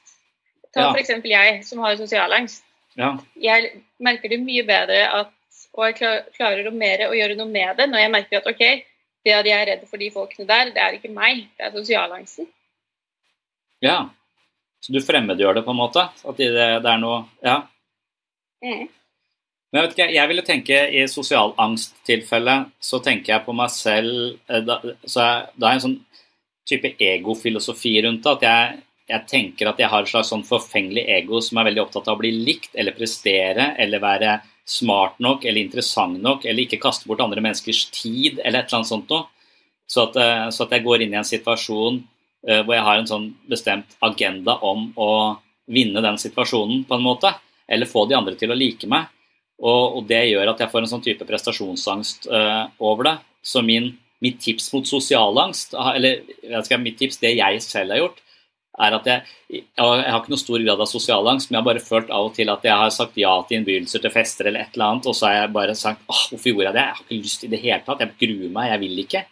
Ta 0.74 0.86
ja. 0.86 0.92
f.eks. 0.94 1.12
jeg 1.26 1.64
som 1.68 1.82
har 1.84 1.98
sosial 2.00 2.34
angst. 2.36 2.64
Ja. 3.00 3.16
Jeg 3.40 3.74
merker 4.00 4.32
det 4.32 4.40
mye 4.44 4.64
bedre 4.68 5.02
at, 5.20 5.34
og 5.76 5.90
jeg 5.90 5.98
klarer 6.38 6.68
å, 6.68 6.76
mer, 6.76 7.08
å 7.10 7.18
gjøre 7.18 7.36
noe 7.40 7.50
med 7.50 7.76
det 7.78 7.90
når 7.90 8.04
jeg 8.04 8.14
merker 8.14 8.40
at 8.40 8.48
ok, 8.50 8.64
det 9.26 9.36
at 9.36 9.50
jeg 9.50 9.58
er 9.58 9.68
redd 9.74 9.84
for 9.90 10.02
de 10.02 10.08
folkene 10.14 10.48
der, 10.48 10.72
det 10.76 10.84
er 10.84 10.96
ikke 10.96 11.12
meg, 11.12 11.44
det 11.58 11.68
er 11.68 11.76
sosialangsten. 11.76 12.48
Ja, 13.84 14.10
Så 14.80 14.94
du 14.96 15.00
fremmedgjør 15.04 15.60
det 15.60 15.66
på 15.66 15.72
en 15.76 15.80
måte? 15.80 16.06
At 16.08 16.40
det, 16.40 16.50
det 16.56 16.88
er 16.88 17.02
noe 17.02 17.26
Ja. 17.44 17.62
Mm. 18.64 18.88
Men 19.70 19.84
jeg 19.84 19.92
ikke, 19.94 20.06
jeg 20.16 20.30
ville 20.32 20.46
tenke 20.46 20.78
i 20.98 21.02
sosial 21.12 21.52
angst-tilfelle, 21.62 22.56
så 22.82 23.00
tenker 23.06 23.36
jeg 23.36 23.46
på 23.46 23.54
meg 23.54 23.70
selv 23.74 24.38
eh, 24.50 24.64
da, 24.66 24.80
så 25.06 25.26
jeg, 25.26 25.50
da 25.62 25.70
er 25.70 25.78
en 25.78 25.84
sånn 25.84 25.98
type 26.70 26.94
egofilosofi 27.02 27.96
rundt 28.06 28.26
det. 28.26 28.34
At 28.34 28.46
jeg, 28.48 28.80
jeg, 29.14 29.26
tenker 29.30 29.70
at 29.70 29.82
jeg 29.82 29.92
har 29.92 30.06
et 30.06 30.12
slags 30.12 30.32
sånn 30.34 30.46
forfengelig 30.48 31.06
ego 31.20 31.42
som 31.46 31.62
er 31.62 31.70
veldig 31.70 31.84
opptatt 31.86 32.10
av 32.10 32.18
å 32.18 32.22
bli 32.24 32.34
likt 32.50 32.74
eller 32.74 32.98
prestere 32.98 33.74
eller 33.82 34.02
være 34.02 34.40
smart 34.70 35.18
nok 35.22 35.46
eller 35.50 35.64
interessant 35.64 36.20
nok 36.22 36.44
eller 36.46 36.66
ikke 36.66 36.82
kaste 36.82 37.10
bort 37.10 37.22
andre 37.26 37.42
menneskers 37.42 37.88
tid 37.94 38.38
eller 38.44 38.62
et 38.62 38.70
eller 38.70 38.82
annet 38.82 38.92
sånt 38.92 39.14
noe. 39.14 39.28
Så 39.90 40.06
at, 40.06 40.18
eh, 40.22 40.48
så 40.54 40.66
at 40.66 40.74
jeg 40.74 40.86
går 40.86 41.06
inn 41.06 41.14
i 41.14 41.22
en 41.22 41.26
situasjon 41.26 42.02
uh, 42.48 42.60
hvor 42.62 42.76
jeg 42.76 42.86
har 42.86 43.00
en 43.00 43.10
sånn 43.10 43.30
bestemt 43.50 43.96
agenda 44.06 44.60
om 44.66 44.92
å 44.98 45.12
vinne 45.70 46.02
den 46.06 46.18
situasjonen 46.22 46.84
på 46.90 46.98
en 46.98 47.06
måte. 47.06 47.34
Eller 47.70 47.90
få 47.90 48.06
de 48.10 48.18
andre 48.18 48.38
til 48.38 48.54
å 48.54 48.58
like 48.58 48.90
meg. 48.90 49.10
Og, 49.60 49.98
og, 50.00 50.04
det 50.08 50.22
gjør 50.30 50.54
at 50.54 50.62
jeg 50.64 50.72
får 50.72 50.86
en 50.86 50.92
sånn 50.94 51.04
type 51.04 51.28
prestasjonsangst 51.28 52.30
uh, 52.32 52.72
over 52.80 53.10
det. 53.10 53.16
Så 53.44 53.64
min, 53.66 53.92
mitt 54.24 54.40
tips 54.44 54.70
mot 54.72 54.88
sosialangst, 54.88 55.76
eller 55.76 56.24
skal, 56.64 56.82
mitt 56.84 57.00
tips, 57.00 57.20
det 57.20 57.36
jeg 57.36 57.64
selv 57.66 57.96
har 57.96 58.04
gjort, 58.06 58.22
er 58.80 58.96
at 58.96 59.08
jeg, 59.10 59.34
jeg, 59.52 59.64
har 59.82 60.22
ikke 60.22 60.32
noe 60.32 60.40
stor 60.40 60.64
grad 60.64 60.84
av 60.84 60.88
sosialangst, 60.88 61.50
men 61.50 61.58
jeg 61.58 61.64
har 61.64 61.68
bare 61.68 61.84
følt 61.84 62.14
av 62.16 62.30
og 62.30 62.38
til 62.38 62.52
at 62.54 62.64
jeg 62.64 62.80
har 62.84 62.94
sagt 62.96 63.18
ja 63.20 63.34
til 63.48 63.60
innbydelser 63.60 64.04
til 64.04 64.14
fester 64.14 64.48
eller 64.48 64.64
et 64.64 64.78
eller 64.78 64.94
annet, 64.94 65.10
og 65.12 65.18
så 65.18 65.28
har 65.28 65.36
jeg 65.42 65.52
bare 65.58 65.76
sagt 65.76 66.06
åh, 66.08 66.22
hvorfor 66.32 66.54
gjorde 66.54 66.70
jeg 66.70 66.78
det? 66.78 66.86
Jeg 66.86 66.96
har 66.96 67.04
ikke 67.04 67.20
lyst 67.26 67.44
i 67.44 67.52
det 67.52 67.62
hele 67.66 67.82
tatt, 67.88 68.06
jeg 68.06 68.16
gruer 68.24 68.56
meg, 68.56 68.72
jeg 68.72 68.84
vil 68.86 69.04
ikke. 69.04 69.26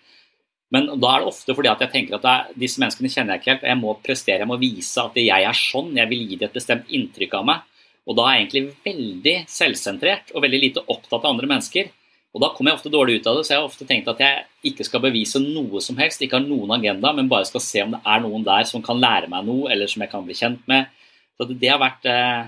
Men 0.75 0.89
da 0.99 1.13
er 1.13 1.23
det 1.23 1.31
ofte 1.31 1.55
fordi 1.55 1.71
at 1.71 1.85
jeg 1.85 1.93
tenker 1.93 2.17
at 2.17 2.27
er, 2.27 2.51
disse 2.59 2.83
menneskene 2.83 3.11
kjenner 3.13 3.35
jeg 3.35 3.43
ikke 3.43 3.53
helt, 3.53 3.67
jeg 3.71 3.79
må 3.79 3.95
prestere, 4.03 4.43
jeg 4.43 4.51
må 4.51 4.59
vise 4.59 5.07
at 5.07 5.19
jeg 5.21 5.47
er 5.47 5.61
sånn, 5.61 5.93
jeg 5.95 6.11
vil 6.11 6.25
gi 6.27 6.39
det 6.41 6.49
et 6.49 6.59
bestemt 6.59 6.91
inntrykk 6.91 7.39
av 7.39 7.47
meg. 7.47 7.76
Og 8.07 8.15
da 8.15 8.27
er 8.27 8.37
jeg 8.37 8.43
egentlig 8.45 8.65
veldig 8.85 9.37
selvsentrert 9.51 10.31
og 10.33 10.43
veldig 10.45 10.59
lite 10.61 10.83
opptatt 10.87 11.19
av 11.19 11.33
andre 11.33 11.49
mennesker. 11.51 11.89
Og 12.35 12.43
da 12.43 12.51
kommer 12.53 12.71
jeg 12.71 12.79
ofte 12.79 12.91
dårlig 12.93 13.17
ut 13.17 13.27
av 13.27 13.39
det, 13.39 13.43
så 13.47 13.53
jeg 13.53 13.59
har 13.59 13.67
ofte 13.67 13.87
tenkt 13.87 14.09
at 14.11 14.19
jeg 14.21 14.43
ikke 14.69 14.85
skal 14.87 15.01
bevise 15.03 15.41
noe 15.41 15.81
som 15.83 15.97
helst, 15.99 16.21
ikke 16.21 16.37
har 16.37 16.45
noen 16.45 16.75
agenda, 16.75 17.11
men 17.15 17.31
bare 17.31 17.47
skal 17.49 17.63
se 17.63 17.81
om 17.83 17.95
det 17.95 18.01
er 18.03 18.21
noen 18.23 18.45
der 18.45 18.67
som 18.69 18.83
kan 18.85 18.99
lære 19.01 19.29
meg 19.31 19.47
noe, 19.47 19.71
eller 19.73 19.89
som 19.91 20.03
jeg 20.03 20.11
kan 20.11 20.27
bli 20.27 20.37
kjent 20.37 20.61
med. 20.71 20.91
Så 21.37 21.49
det 21.49 21.71
har 21.71 21.81
vært 21.81 22.07
eh, 22.09 22.45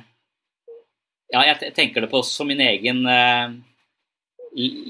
Ja, 1.34 1.43
jeg 1.45 1.74
tenker 1.78 2.06
det 2.06 2.12
på 2.12 2.22
som 2.26 2.48
min 2.50 2.62
egen 2.63 3.04
eh, 3.10 3.58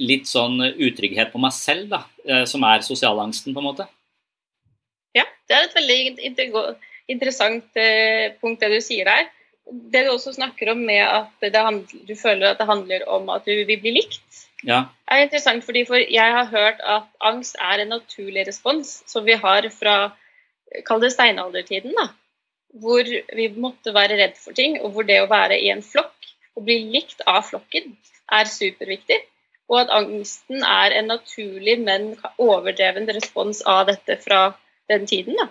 litt 0.09 0.29
sånn 0.29 0.61
utrygghet 0.69 1.33
på 1.33 1.41
meg 1.41 1.55
selv, 1.55 1.89
da, 1.95 2.03
eh, 2.27 2.45
som 2.49 2.63
er 2.67 2.85
sosialangsten, 2.85 3.55
på 3.55 3.63
en 3.63 3.69
måte. 3.71 3.89
Ja, 5.17 5.25
det 5.49 5.57
er 5.57 5.65
et 5.65 5.79
veldig 5.79 5.99
interessant 7.09 7.81
punkt 8.39 8.61
det 8.61 8.69
du 8.75 8.81
sier 8.85 9.09
der 9.09 9.27
det 9.69 10.03
du 10.05 10.11
også 10.11 10.33
snakker 10.33 10.71
om 10.73 10.81
med 10.85 11.01
at 11.03 11.55
handler, 11.55 12.05
du 12.07 12.15
føler 12.15 12.49
at 12.49 12.59
det 12.59 12.67
handler 12.69 13.05
om 13.09 13.29
at 13.29 13.45
du 13.45 13.53
vil 13.53 13.79
bli 13.81 13.93
likt, 13.99 14.45
ja. 14.65 14.83
er 15.07 15.23
interessant. 15.23 15.63
fordi 15.65 15.85
for 15.85 15.95
Jeg 15.95 16.33
har 16.35 16.45
hørt 16.45 16.81
at 16.83 17.07
angst 17.21 17.55
er 17.59 17.79
en 17.79 17.93
naturlig 17.95 18.47
respons 18.47 19.03
som 19.07 19.25
vi 19.25 19.37
har 19.37 19.69
fra 19.69 20.11
kall 20.87 21.01
det 21.01 21.13
steinaldertiden. 21.13 21.93
da, 21.97 22.09
Hvor 22.81 23.03
vi 23.35 23.47
måtte 23.57 23.93
være 23.93 24.17
redd 24.17 24.37
for 24.37 24.53
ting, 24.53 24.81
og 24.81 24.91
hvor 24.91 25.03
det 25.03 25.21
å 25.21 25.29
være 25.29 25.59
i 25.59 25.69
en 25.69 25.83
flokk 25.83 26.15
og 26.55 26.65
bli 26.65 26.79
likt 26.91 27.21
av 27.27 27.43
flokken 27.49 27.95
er 28.31 28.45
superviktig. 28.45 29.21
Og 29.69 29.83
at 29.83 29.91
angsten 29.93 30.63
er 30.65 30.95
en 30.97 31.11
naturlig, 31.13 31.77
men 31.79 32.15
overdreven 32.37 33.09
respons 33.13 33.61
av 33.61 33.85
dette 33.87 34.17
fra 34.23 34.53
den 34.89 35.05
tiden. 35.05 35.37
da. 35.37 35.47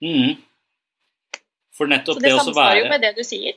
Mm. 0.00 0.40
For 1.80 1.88
nettopp 1.88 2.18
Så 2.18 2.20
det, 2.20 2.28
det 2.28 2.36
samsvarer 2.36 2.82
jo 2.82 2.88
med 2.92 3.00
det 3.00 3.14
du 3.16 3.22
sier. 3.24 3.56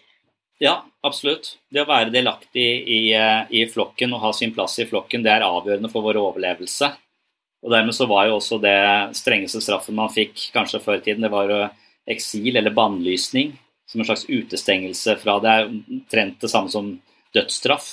Ja, 0.64 0.78
absolutt. 1.04 1.58
Det 1.74 1.82
å 1.84 1.90
være 1.90 2.14
delaktig 2.14 2.68
i, 2.88 3.00
eh, 3.18 3.50
i, 3.52 3.66
flokken 3.68 4.14
og 4.16 4.22
ha 4.24 4.30
sin 4.38 4.54
plass 4.56 4.78
i 4.80 4.86
flokken, 4.88 5.26
det 5.26 5.34
er 5.34 5.44
avgjørende 5.44 5.90
for 5.92 6.06
vår 6.06 6.22
overlevelse. 6.22 6.88
Og 7.64 7.74
Dermed 7.74 7.96
så 7.96 8.08
var 8.08 8.30
jo 8.30 8.38
også 8.38 8.62
det 8.64 8.78
strengeste 9.20 9.60
straffen 9.64 9.98
man 9.98 10.12
fikk 10.14 10.46
kanskje 10.56 10.80
før 10.84 11.02
i 11.02 11.04
tiden, 11.04 11.26
det 11.26 11.32
var 11.34 11.52
jo 11.52 11.60
eksil 12.16 12.56
eller 12.56 12.76
bannlysning. 12.76 13.58
Som 13.92 14.02
en 14.02 14.08
slags 14.08 14.24
utestengelse 14.30 15.18
fra 15.20 15.36
Det 15.44 15.50
er 15.52 15.68
omtrent 15.68 16.40
det 16.42 16.50
samme 16.50 16.72
som 16.72 16.88
dødsstraff 17.36 17.90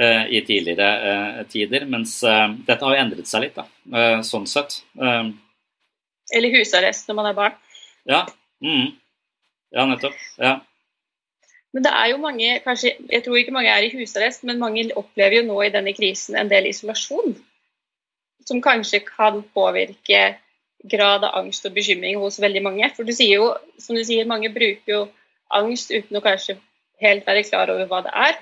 eh, 0.00 0.24
i 0.38 0.40
tidligere 0.46 0.88
eh, 1.10 1.42
tider. 1.52 1.84
Mens 1.84 2.22
eh, 2.24 2.46
dette 2.64 2.86
har 2.86 2.96
jo 2.96 3.02
endret 3.02 3.28
seg 3.28 3.44
litt, 3.44 3.60
da, 3.60 3.66
eh, 3.92 4.22
sånn 4.26 4.48
sett. 4.48 4.80
Eh, 4.96 5.28
eller 6.38 6.56
husarrest 6.56 7.08
når 7.08 7.20
man 7.20 7.30
er 7.30 7.36
barn. 7.36 7.60
Ja. 8.08 8.24
Mm. 8.64 8.96
Ja, 9.74 9.84
nettopp. 9.88 10.16
Ja. 10.40 10.58
Men 11.72 11.84
det 11.84 11.92
er 11.92 12.06
jo 12.10 12.20
mange, 12.22 12.60
kanskje, 12.64 12.94
jeg 13.12 13.24
tror 13.24 13.36
ikke 13.36 13.52
mange 13.52 13.72
er 13.72 13.84
i 13.84 13.92
husarrest, 13.92 14.44
men 14.48 14.60
mange 14.60 14.86
opplever 14.96 15.40
jo 15.40 15.46
nå 15.50 15.60
i 15.62 15.72
denne 15.74 15.92
krisen 15.96 16.38
en 16.40 16.50
del 16.50 16.70
isolasjon. 16.70 17.36
Som 18.48 18.62
kanskje 18.64 19.02
kan 19.04 19.42
påvirke 19.54 20.22
grad 20.88 21.26
av 21.26 21.36
angst 21.42 21.66
og 21.68 21.74
bekymring 21.76 22.20
hos 22.22 22.40
veldig 22.40 22.62
mange. 22.64 22.88
For 22.96 23.04
du 23.04 23.12
sier 23.12 23.42
jo, 23.42 23.50
som 23.82 23.98
du 23.98 24.04
sier, 24.06 24.28
mange 24.30 24.50
bruker 24.54 24.94
jo 24.94 25.02
angst 25.54 25.92
uten 25.92 26.16
å 26.16 26.24
kanskje 26.24 26.56
helt 27.02 27.26
være 27.26 27.44
klar 27.48 27.70
over 27.74 27.90
hva 27.90 28.02
det 28.06 28.14
er. 28.14 28.38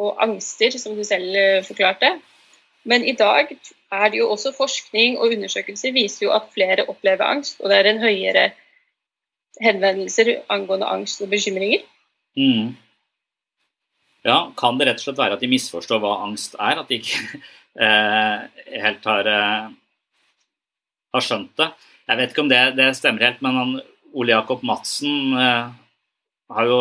Og 0.00 0.20
angster, 0.22 0.76
som 0.80 0.96
du 0.96 1.04
selv 1.04 1.36
eh, 1.36 1.62
forklarte. 1.64 2.14
Men 2.88 3.04
i 3.04 3.16
dag 3.16 3.52
er 3.92 4.12
det 4.12 4.20
jo 4.20 4.30
også 4.32 4.52
forskning 4.56 5.18
og 5.18 5.32
undersøkelser 5.34 5.92
viser 5.92 6.26
jo 6.26 6.34
at 6.36 6.48
flere 6.54 6.86
opplever 6.88 7.26
angst, 7.26 7.58
og 7.60 7.68
det 7.68 7.80
er 7.80 7.90
en 7.90 8.02
høyere 8.04 8.44
henvendelser 9.58 10.36
angående 10.52 10.88
angst 10.88 11.22
og 11.24 11.32
bekymringer. 11.32 11.82
Mm. 12.38 12.76
Ja, 14.26 14.52
kan 14.56 14.78
det 14.78 14.86
rett 14.88 15.00
og 15.00 15.06
slett 15.08 15.20
være 15.20 15.38
at 15.38 15.42
de 15.42 15.50
misforstår 15.50 16.00
hva 16.02 16.18
angst 16.26 16.56
er? 16.60 16.80
At 16.82 16.90
de 16.90 17.00
ikke 17.00 17.40
eh, 17.86 18.44
helt 18.84 19.08
har, 19.08 19.30
eh, 19.32 19.70
har, 21.16 21.24
skjønt 21.24 21.54
det? 21.60 21.70
Jeg 22.10 22.20
vet 22.20 22.32
ikke 22.32 22.44
om 22.44 22.52
det, 22.52 22.62
det 22.78 22.90
stemmer 22.98 23.28
helt, 23.28 23.42
men 23.44 23.58
han, 23.58 23.74
Ole 24.18 24.34
Jakob 24.34 24.64
Madsen 24.66 25.36
eh, 25.38 25.70
har 26.50 26.70
jo 26.70 26.80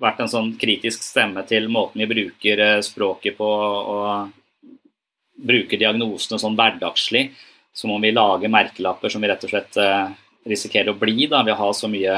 vært 0.00 0.22
en 0.22 0.32
sånn 0.32 0.54
kritisk 0.60 1.02
stemme 1.04 1.42
til 1.48 1.68
måten 1.72 2.02
vi 2.02 2.08
bruker 2.08 2.64
eh, 2.64 2.82
språket 2.84 3.36
på 3.40 3.48
og 3.48 4.36
bruker 5.40 5.80
diagnosene 5.80 6.40
sånn 6.40 6.58
hverdagslig. 6.58 7.30
Som 7.72 7.92
om 7.94 8.02
vi 8.02 8.10
lager 8.10 8.50
merkelapper 8.50 9.12
som 9.12 9.22
vi 9.22 9.28
rett 9.30 9.44
og 9.46 9.52
slett 9.52 9.76
eh, 9.80 10.10
risikerer 10.48 10.92
å 10.92 10.98
bli 10.98 11.26
da, 11.30 11.42
ved 11.44 11.54
å 11.54 11.60
ha 11.60 11.70
så 11.76 11.88
mye, 11.90 12.16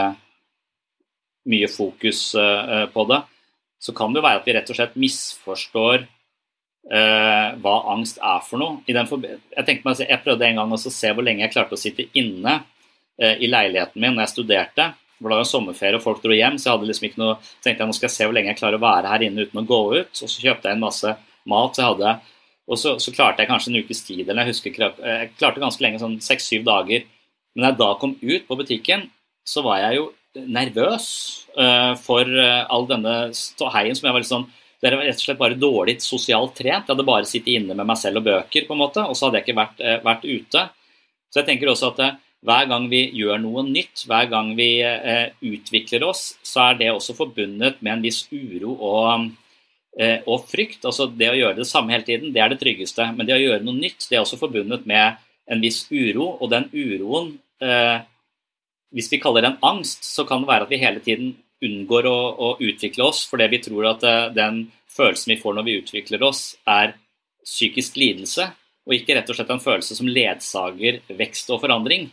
mye 1.51 1.69
fokus 1.71 2.33
uh, 2.39 2.87
på 2.93 3.07
det, 3.11 3.21
så 3.83 3.95
kan 3.97 4.13
det 4.13 4.21
jo 4.21 4.27
være 4.27 4.43
at 4.43 4.47
vi 4.47 4.55
rett 4.57 4.71
og 4.71 4.79
slett 4.79 4.99
misforstår 5.01 6.05
uh, 6.05 7.49
hva 7.63 7.77
angst 7.95 8.21
er 8.23 8.43
for 8.47 8.63
noe. 8.63 8.83
jeg, 8.87 9.09
meg, 9.83 10.03
jeg, 10.07 10.21
prøvde 10.23 10.49
en 10.49 10.63
gang 10.63 10.75
å 10.75 10.83
se 10.83 11.11
hvor 11.13 11.27
lenge 11.27 11.47
jeg 11.47 11.55
klarte 11.55 11.79
å 11.79 11.83
sitte 11.83 12.07
inne 12.19 12.61
uh, 12.63 13.35
i 13.35 13.51
leiligheten 13.51 13.99
min 14.03 14.15
når 14.15 14.29
jeg 14.29 14.35
studerte. 14.37 14.93
For 15.19 15.31
det 15.31 15.37
var 15.37 15.45
jo 15.45 15.51
sommerferie 15.51 15.99
og 15.99 16.03
folk 16.05 16.23
dro 16.23 16.35
hjem, 16.35 16.59
så 16.59 16.69
jeg 16.69 16.77
hadde 16.77 16.91
liksom 16.91 17.09
ikke 17.11 17.23
noe, 17.23 17.35
tenkte 17.63 17.85
jeg 17.85 17.91
nå 17.91 17.97
skal 17.99 18.09
jeg 18.09 18.17
se 18.17 18.27
hvor 18.27 18.35
lenge 18.39 18.51
jeg 18.55 18.59
klarer 18.59 18.79
å 18.79 18.87
være 18.87 19.11
her 19.11 19.27
inne 19.27 19.47
uten 19.47 19.63
å 19.63 19.67
gå 19.67 19.83
ut. 19.99 20.15
Og 20.15 20.31
så 20.31 20.47
kjøpte 20.47 20.71
jeg 20.71 20.79
en 20.79 20.87
masse 20.87 21.17
mat. 21.51 21.75
så 21.75 21.83
jeg 21.83 21.91
hadde 21.93 22.15
og 22.73 22.79
så, 22.79 22.95
så, 23.03 23.13
klarte 23.15 23.43
jeg 23.43 23.51
kanskje 23.51 23.73
en 23.73 23.83
ukes 23.83 24.05
tid, 24.07 24.23
eller 24.25 24.47
jeg 24.47 24.55
husker 24.55 24.79
jeg 24.79 25.33
klarte 25.39 25.63
ganske 25.63 25.83
lenge, 25.83 26.01
sånn 26.01 26.21
seks-syv 26.23 26.63
dager, 26.67 27.05
men 27.55 27.65
da 27.65 27.71
jeg 27.71 27.81
da 27.83 27.91
kom 28.01 28.17
ut 28.21 28.49
på 28.49 28.59
butikken, 28.59 29.07
så 29.45 29.65
var 29.65 29.81
jeg 29.83 29.99
jo 29.99 30.11
nervøs 30.35 31.07
uh, 31.59 31.93
for 32.01 32.25
uh, 32.25 32.65
all 32.73 32.87
denne 32.89 33.17
ståheien 33.37 33.97
som 33.97 34.09
jeg 34.09 34.17
var 34.17 34.25
litt 34.25 34.33
sånn 34.33 34.51
det 34.83 34.91
var 34.99 35.07
rett 35.07 35.21
og 35.21 35.23
slett 35.23 35.39
bare 35.39 35.55
dårlig 35.55 35.93
sosialt 36.03 36.57
trent. 36.59 36.89
Jeg 36.89 36.91
hadde 36.91 37.05
bare 37.07 37.27
sittet 37.31 37.53
inne 37.53 37.77
med 37.79 37.87
meg 37.87 38.01
selv 38.01 38.19
og 38.19 38.25
bøker, 38.27 38.65
på 38.67 38.75
en 38.75 38.81
måte, 38.81 39.05
og 39.07 39.15
så 39.15 39.29
hadde 39.29 39.39
jeg 39.39 39.45
ikke 39.47 39.61
vært, 39.61 39.77
uh, 39.79 40.01
vært 40.03 40.25
ute. 40.27 40.63
Så 41.31 41.39
jeg 41.39 41.47
tenker 41.47 41.71
også 41.71 41.93
at 41.93 42.01
hver 42.43 42.67
gang 42.67 42.89
vi 42.91 43.05
gjør 43.15 43.39
noe 43.45 43.63
nytt, 43.69 44.03
hver 44.11 44.27
gang 44.33 44.51
vi 44.59 44.83
utvikler 45.47 46.03
oss, 46.09 46.33
så 46.43 46.65
er 46.65 46.81
det 46.81 46.89
også 46.91 47.15
forbundet 47.15 47.79
med 47.79 47.93
en 47.93 48.03
viss 48.03 48.25
uro 48.35 48.73
og, 48.75 49.29
og 50.27 50.49
frykt. 50.51 50.83
Altså 50.83 51.07
Det 51.07 51.31
å 51.31 51.39
gjøre 51.39 51.61
det 51.61 51.69
samme 51.71 51.95
hele 51.95 52.09
tiden, 52.09 52.35
det 52.35 52.43
er 52.43 52.51
det 52.51 52.59
tryggeste. 52.59 53.07
Men 53.15 53.31
det 53.31 53.37
å 53.37 53.45
gjøre 53.45 53.63
noe 53.63 53.79
nytt, 53.79 54.09
det 54.11 54.19
er 54.19 54.25
også 54.27 54.41
forbundet 54.43 54.83
med 54.91 55.23
en 55.47 55.63
viss 55.63 55.85
uro, 55.95 56.33
og 56.43 56.51
den 56.51 56.67
uroen 56.75 57.37
eh, 57.63 58.03
Hvis 58.93 59.09
vi 59.13 59.21
kaller 59.23 59.43
det 59.43 59.53
en 59.53 59.65
angst, 59.65 60.05
så 60.05 60.27
kan 60.29 60.43
det 60.43 60.51
være 60.51 60.67
at 60.67 60.73
vi 60.73 60.83
hele 60.83 61.01
tiden 61.01 61.37
unngår 61.63 62.09
å, 62.11 62.19
å 62.37 62.49
utvikle 62.61 63.07
oss 63.07 63.23
fordi 63.31 63.47
vi 63.53 63.63
tror 63.63 63.93
at 63.95 64.07
eh, 64.09 64.33
den 64.37 64.67
følelsen 64.93 65.35
vi 65.35 65.41
får 65.41 65.57
når 65.57 65.69
vi 65.69 65.79
utvikler 65.81 66.25
oss, 66.27 66.43
er 66.69 66.97
psykisk 67.43 67.97
lidelse, 67.99 68.51
og 68.87 68.97
ikke 68.97 69.17
rett 69.17 69.31
og 69.31 69.39
slett 69.39 69.53
en 69.55 69.63
følelse 69.63 69.97
som 69.97 70.11
ledsager 70.11 71.01
vekst 71.19 71.51
og 71.55 71.63
forandring. 71.63 72.11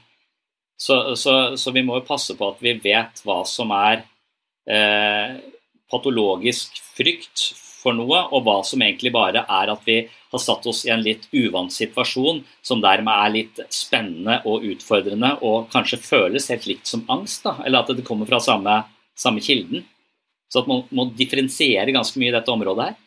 Så, 0.80 1.16
så, 1.20 1.34
så 1.60 1.74
vi 1.76 1.84
må 1.84 2.00
jo 2.00 2.08
passe 2.08 2.38
på 2.40 2.54
at 2.54 2.62
vi 2.64 2.78
vet 2.80 3.20
hva 3.28 3.42
som 3.48 3.74
er 3.76 4.06
eh, 4.70 5.36
patologisk 5.92 6.80
frykt 6.96 7.50
for 7.80 7.96
noe, 7.96 8.26
og 8.34 8.44
hva 8.46 8.60
som 8.68 8.82
egentlig 8.84 9.12
bare 9.16 9.46
er 9.48 9.72
at 9.74 9.86
vi 9.88 10.02
har 10.06 10.44
satt 10.44 10.68
oss 10.70 10.84
i 10.86 10.92
en 10.94 11.04
litt 11.04 11.28
uvant 11.34 11.74
situasjon, 11.74 12.44
som 12.62 12.82
dermed 12.84 13.14
er 13.14 13.34
litt 13.34 13.62
spennende 13.74 14.42
og 14.50 14.66
utfordrende, 14.70 15.36
og 15.46 15.70
kanskje 15.74 16.02
føles 16.04 16.50
helt 16.54 16.68
likt 16.70 16.90
som 16.92 17.06
angst, 17.10 17.46
da, 17.48 17.58
eller 17.66 17.84
at 17.84 17.96
det 17.98 18.06
kommer 18.08 18.30
fra 18.30 18.42
samme, 18.44 18.82
samme 19.18 19.44
kilden. 19.44 19.86
Så 20.50 20.64
at 20.64 20.70
man 20.70 20.86
må 20.96 21.10
differensiere 21.18 21.94
ganske 21.94 22.20
mye 22.20 22.32
i 22.32 22.36
dette 22.36 22.54
området 22.54 22.90
her. 22.90 23.00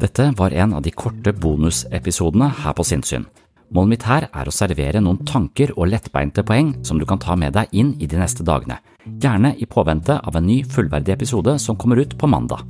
Dette 0.00 0.30
var 0.36 0.54
en 0.56 0.78
av 0.78 0.84
de 0.84 0.92
korte 0.96 1.34
bonusepisodene 1.36 2.48
her 2.62 2.76
på 2.76 2.86
Sinnsyn. 2.88 3.26
Målet 3.68 3.90
mitt 3.92 4.04
her 4.08 4.24
er 4.32 4.48
å 4.48 4.54
servere 4.54 5.00
noen 5.04 5.26
tanker 5.28 5.74
og 5.74 5.90
lettbeinte 5.92 6.40
poeng 6.48 6.70
som 6.88 6.96
du 6.96 7.04
kan 7.08 7.20
ta 7.20 7.36
med 7.36 7.52
deg 7.52 7.74
inn 7.76 7.90
i 8.00 8.08
de 8.08 8.16
neste 8.16 8.46
dagene, 8.46 8.78
gjerne 9.04 9.52
i 9.60 9.68
påvente 9.68 10.16
av 10.16 10.38
en 10.38 10.46
ny 10.48 10.62
fullverdig 10.64 11.12
episode 11.18 11.58
som 11.60 11.76
kommer 11.76 12.00
ut 12.00 12.16
på 12.16 12.30
mandag. 12.32 12.64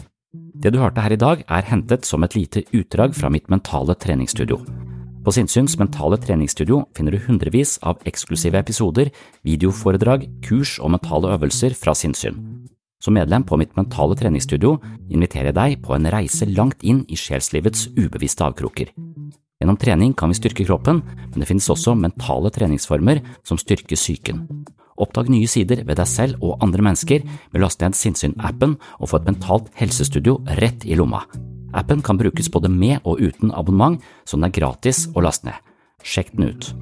Det 0.59 0.73
du 0.75 0.81
hørte 0.83 1.03
her 1.05 1.15
i 1.15 1.21
dag 1.21 1.43
er 1.47 1.67
hentet 1.69 2.07
som 2.09 2.25
et 2.27 2.35
lite 2.35 2.65
utdrag 2.75 3.13
fra 3.15 3.29
mitt 3.31 3.47
mentale 3.53 3.95
treningsstudio. 3.95 4.59
På 5.23 5.31
Sinnsyns 5.35 5.77
mentale 5.79 6.19
treningsstudio 6.19 6.81
finner 6.97 7.15
du 7.15 7.21
hundrevis 7.23 7.77
av 7.87 8.01
eksklusive 8.09 8.59
episoder, 8.59 9.13
videoforedrag, 9.47 10.27
kurs 10.43 10.79
og 10.83 10.91
mentale 10.97 11.31
øvelser 11.37 11.77
fra 11.79 11.95
sinnssyn. 11.95 12.41
Som 12.99 13.15
medlem 13.15 13.45
på 13.47 13.59
mitt 13.61 13.77
mentale 13.79 14.17
treningsstudio 14.19 14.81
inviterer 15.07 15.53
jeg 15.53 15.59
deg 15.61 15.85
på 15.85 15.95
en 15.95 16.11
reise 16.11 16.49
langt 16.51 16.83
inn 16.83 17.05
i 17.07 17.19
sjelslivets 17.19 17.87
ubevisste 17.95 18.49
avkroker. 18.49 18.91
Gjennom 19.63 19.79
trening 19.79 20.17
kan 20.19 20.33
vi 20.33 20.41
styrke 20.41 20.67
kroppen, 20.67 21.05
men 21.05 21.39
det 21.39 21.47
finnes 21.47 21.71
også 21.71 21.95
mentale 21.95 22.51
treningsformer 22.55 23.23
som 23.47 23.63
styrker 23.63 23.99
psyken. 23.99 24.43
Oppdag 24.99 25.31
nye 25.31 25.47
sider 25.51 25.85
ved 25.87 26.01
deg 26.01 26.11
selv 26.11 26.43
og 26.43 26.59
andre 26.65 26.83
mennesker 26.83 27.23
med 27.25 27.61
å 27.61 27.65
laste 27.67 27.87
ned 27.87 27.99
Sinnsyn-appen 27.99 28.77
og 28.99 29.11
få 29.11 29.21
et 29.21 29.31
mentalt 29.31 29.71
helsestudio 29.79 30.41
rett 30.59 30.87
i 30.87 30.99
lomma. 30.99 31.23
Appen 31.79 32.03
kan 32.03 32.19
brukes 32.19 32.51
både 32.51 32.71
med 32.73 33.05
og 33.05 33.21
uten 33.21 33.53
abonnement, 33.55 34.01
så 34.27 34.39
den 34.39 34.49
er 34.49 34.57
gratis 34.57 35.07
å 35.15 35.25
laste 35.25 35.51
ned. 35.51 35.67
Sjekk 36.03 36.35
den 36.37 36.51
ut. 36.51 36.73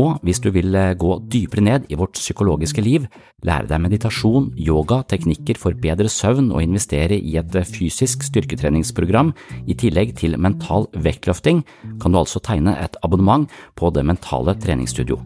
Og 0.00 0.16
hvis 0.26 0.40
du 0.42 0.48
vil 0.54 0.74
eh, 0.74 0.94
gå 0.98 1.18
dypere 1.30 1.62
ned 1.62 1.84
i 1.92 1.98
vårt 1.98 2.16
psykologiske 2.18 2.82
liv, 2.82 3.04
lære 3.46 3.68
deg 3.70 3.82
meditasjon, 3.84 4.48
yoga, 4.58 5.02
teknikker 5.10 5.60
for 5.60 5.76
bedre 5.78 6.10
søvn 6.10 6.50
og 6.54 6.64
investere 6.64 7.18
i 7.18 7.36
et 7.40 7.58
eh, 7.60 7.68
fysisk 7.68 8.24
styrketreningsprogram 8.26 9.34
i 9.68 9.76
tillegg 9.78 10.16
til 10.18 10.38
mental 10.40 10.88
vektløfting, 10.96 11.62
kan 12.02 12.16
du 12.16 12.22
altså 12.22 12.42
tegne 12.42 12.74
et 12.80 12.98
abonnement 13.04 13.46
på 13.78 13.92
Det 13.94 14.02
mentale 14.06 14.56
treningsstudio. 14.58 15.20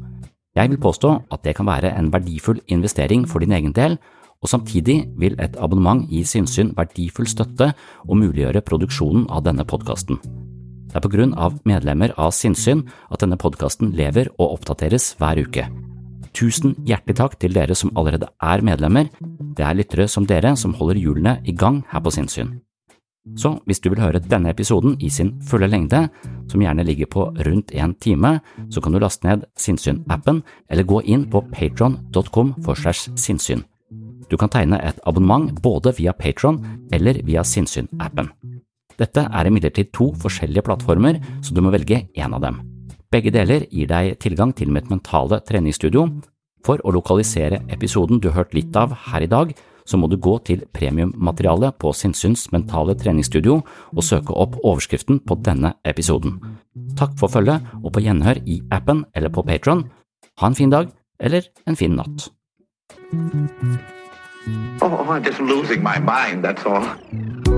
Jeg 0.57 0.70
vil 0.70 0.80
påstå 0.80 1.11
at 1.32 1.44
det 1.44 1.57
kan 1.57 1.68
være 1.68 1.92
en 1.99 2.12
verdifull 2.12 2.61
investering 2.68 3.26
for 3.28 3.44
din 3.44 3.53
egen 3.53 3.72
del, 3.72 3.99
og 4.42 4.49
samtidig 4.49 5.09
vil 5.18 5.34
et 5.42 5.57
abonnement 5.59 6.05
gi 6.11 6.22
Sinnsyn 6.24 6.72
verdifull 6.76 7.26
støtte 7.26 7.72
og 8.07 8.20
muliggjøre 8.20 8.62
produksjonen 8.62 9.26
av 9.30 9.44
denne 9.46 9.66
podkasten. 9.66 10.20
Det 10.88 10.96
er 10.96 11.05
på 11.05 11.11
grunn 11.12 11.34
av 11.36 11.59
medlemmer 11.68 12.14
av 12.16 12.32
Sinnsyn 12.32 12.86
at 13.11 13.20
denne 13.20 13.36
podkasten 13.40 13.92
lever 13.99 14.30
og 14.38 14.59
oppdateres 14.59 15.12
hver 15.20 15.42
uke. 15.42 15.66
Tusen 16.32 16.76
hjertelig 16.86 17.18
takk 17.18 17.34
til 17.42 17.57
dere 17.57 17.74
som 17.76 17.92
allerede 17.99 18.30
er 18.40 18.62
medlemmer. 18.64 19.11
Det 19.57 19.64
er 19.66 19.76
lyttere 19.76 20.09
som 20.09 20.26
dere 20.28 20.55
som 20.57 20.76
holder 20.78 21.01
hjulene 21.03 21.38
i 21.44 21.53
gang 21.53 21.82
her 21.90 22.05
på 22.05 22.14
Sinnsyn. 22.14 22.57
Så 23.37 23.57
hvis 23.66 23.81
du 23.81 23.91
vil 23.91 24.01
høre 24.03 24.22
denne 24.22 24.51
episoden 24.51 24.97
i 25.03 25.11
sin 25.11 25.35
fulle 25.47 25.68
lengde, 25.68 26.07
som 26.49 26.62
gjerne 26.62 26.87
ligger 26.87 27.11
på 27.11 27.26
rundt 27.47 27.74
en 27.74 27.95
time, 28.01 28.39
så 28.70 28.81
kan 28.81 28.93
du 28.93 29.01
laste 29.03 29.26
ned 29.29 29.45
Sinnsyn-appen 29.59 30.43
eller 30.70 30.89
gå 30.89 31.03
inn 31.05 31.26
på 31.31 31.43
patron.com 31.53 32.55
for 32.64 32.79
segs 32.79 33.09
sinnssyn. 33.20 33.64
Du 34.29 34.37
kan 34.37 34.51
tegne 34.53 34.81
et 34.85 34.99
abonnement 35.09 35.53
både 35.62 35.95
via 35.97 36.12
Patron 36.12 36.61
eller 36.93 37.22
via 37.24 37.45
Sinnsyn-appen. 37.45 38.29
Dette 38.99 39.22
er 39.31 39.47
imidlertid 39.47 39.93
to 39.95 40.11
forskjellige 40.18 40.64
plattformer, 40.66 41.20
så 41.43 41.55
du 41.55 41.62
må 41.62 41.70
velge 41.72 42.09
én 42.18 42.35
av 42.35 42.43
dem. 42.43 42.59
Begge 43.09 43.33
deler 43.33 43.64
gir 43.70 43.89
deg 43.89 44.18
tilgang 44.20 44.53
til 44.53 44.72
mitt 44.74 44.91
mentale 44.91 45.39
treningsstudio. 45.49 46.09
For 46.66 46.83
å 46.85 46.93
lokalisere 46.93 47.62
episoden 47.72 48.18
du 48.20 48.29
har 48.29 48.43
hørt 48.43 48.57
litt 48.59 48.74
av 48.76 48.93
her 49.09 49.24
i 49.24 49.31
dag, 49.31 49.55
så 49.89 49.97
må 49.97 50.11
du 50.12 50.18
gå 50.20 50.36
til 50.45 50.64
premiummaterialet 50.76 51.78
på 51.80 51.93
Sinnsyns 51.97 52.49
mentale 52.53 52.97
treningsstudio 52.99 53.61
og 53.97 54.05
søke 54.05 54.36
opp 54.36 54.59
overskriften 54.61 55.22
på 55.24 55.39
denne 55.45 55.74
episoden. 55.89 56.39
Takk 56.99 57.16
for 57.20 57.32
følget, 57.32 57.64
og 57.82 57.95
på 57.97 58.05
gjenhør 58.05 58.43
i 58.47 58.61
appen 58.70 59.05
eller 59.16 59.32
på 59.32 59.45
Patron. 59.49 59.86
Ha 60.39 60.51
en 60.51 60.59
fin 60.59 60.70
dag, 60.70 60.93
eller 61.20 61.49
en 61.66 61.76
fin 61.76 61.97
natt. 61.97 62.28
Oh, 64.80 65.11
I'm 65.11 65.24
just 65.24 65.41
losing 65.41 65.82
my 65.82 65.99
mind, 65.99 66.45
that's 66.45 66.64
all. 66.64 67.57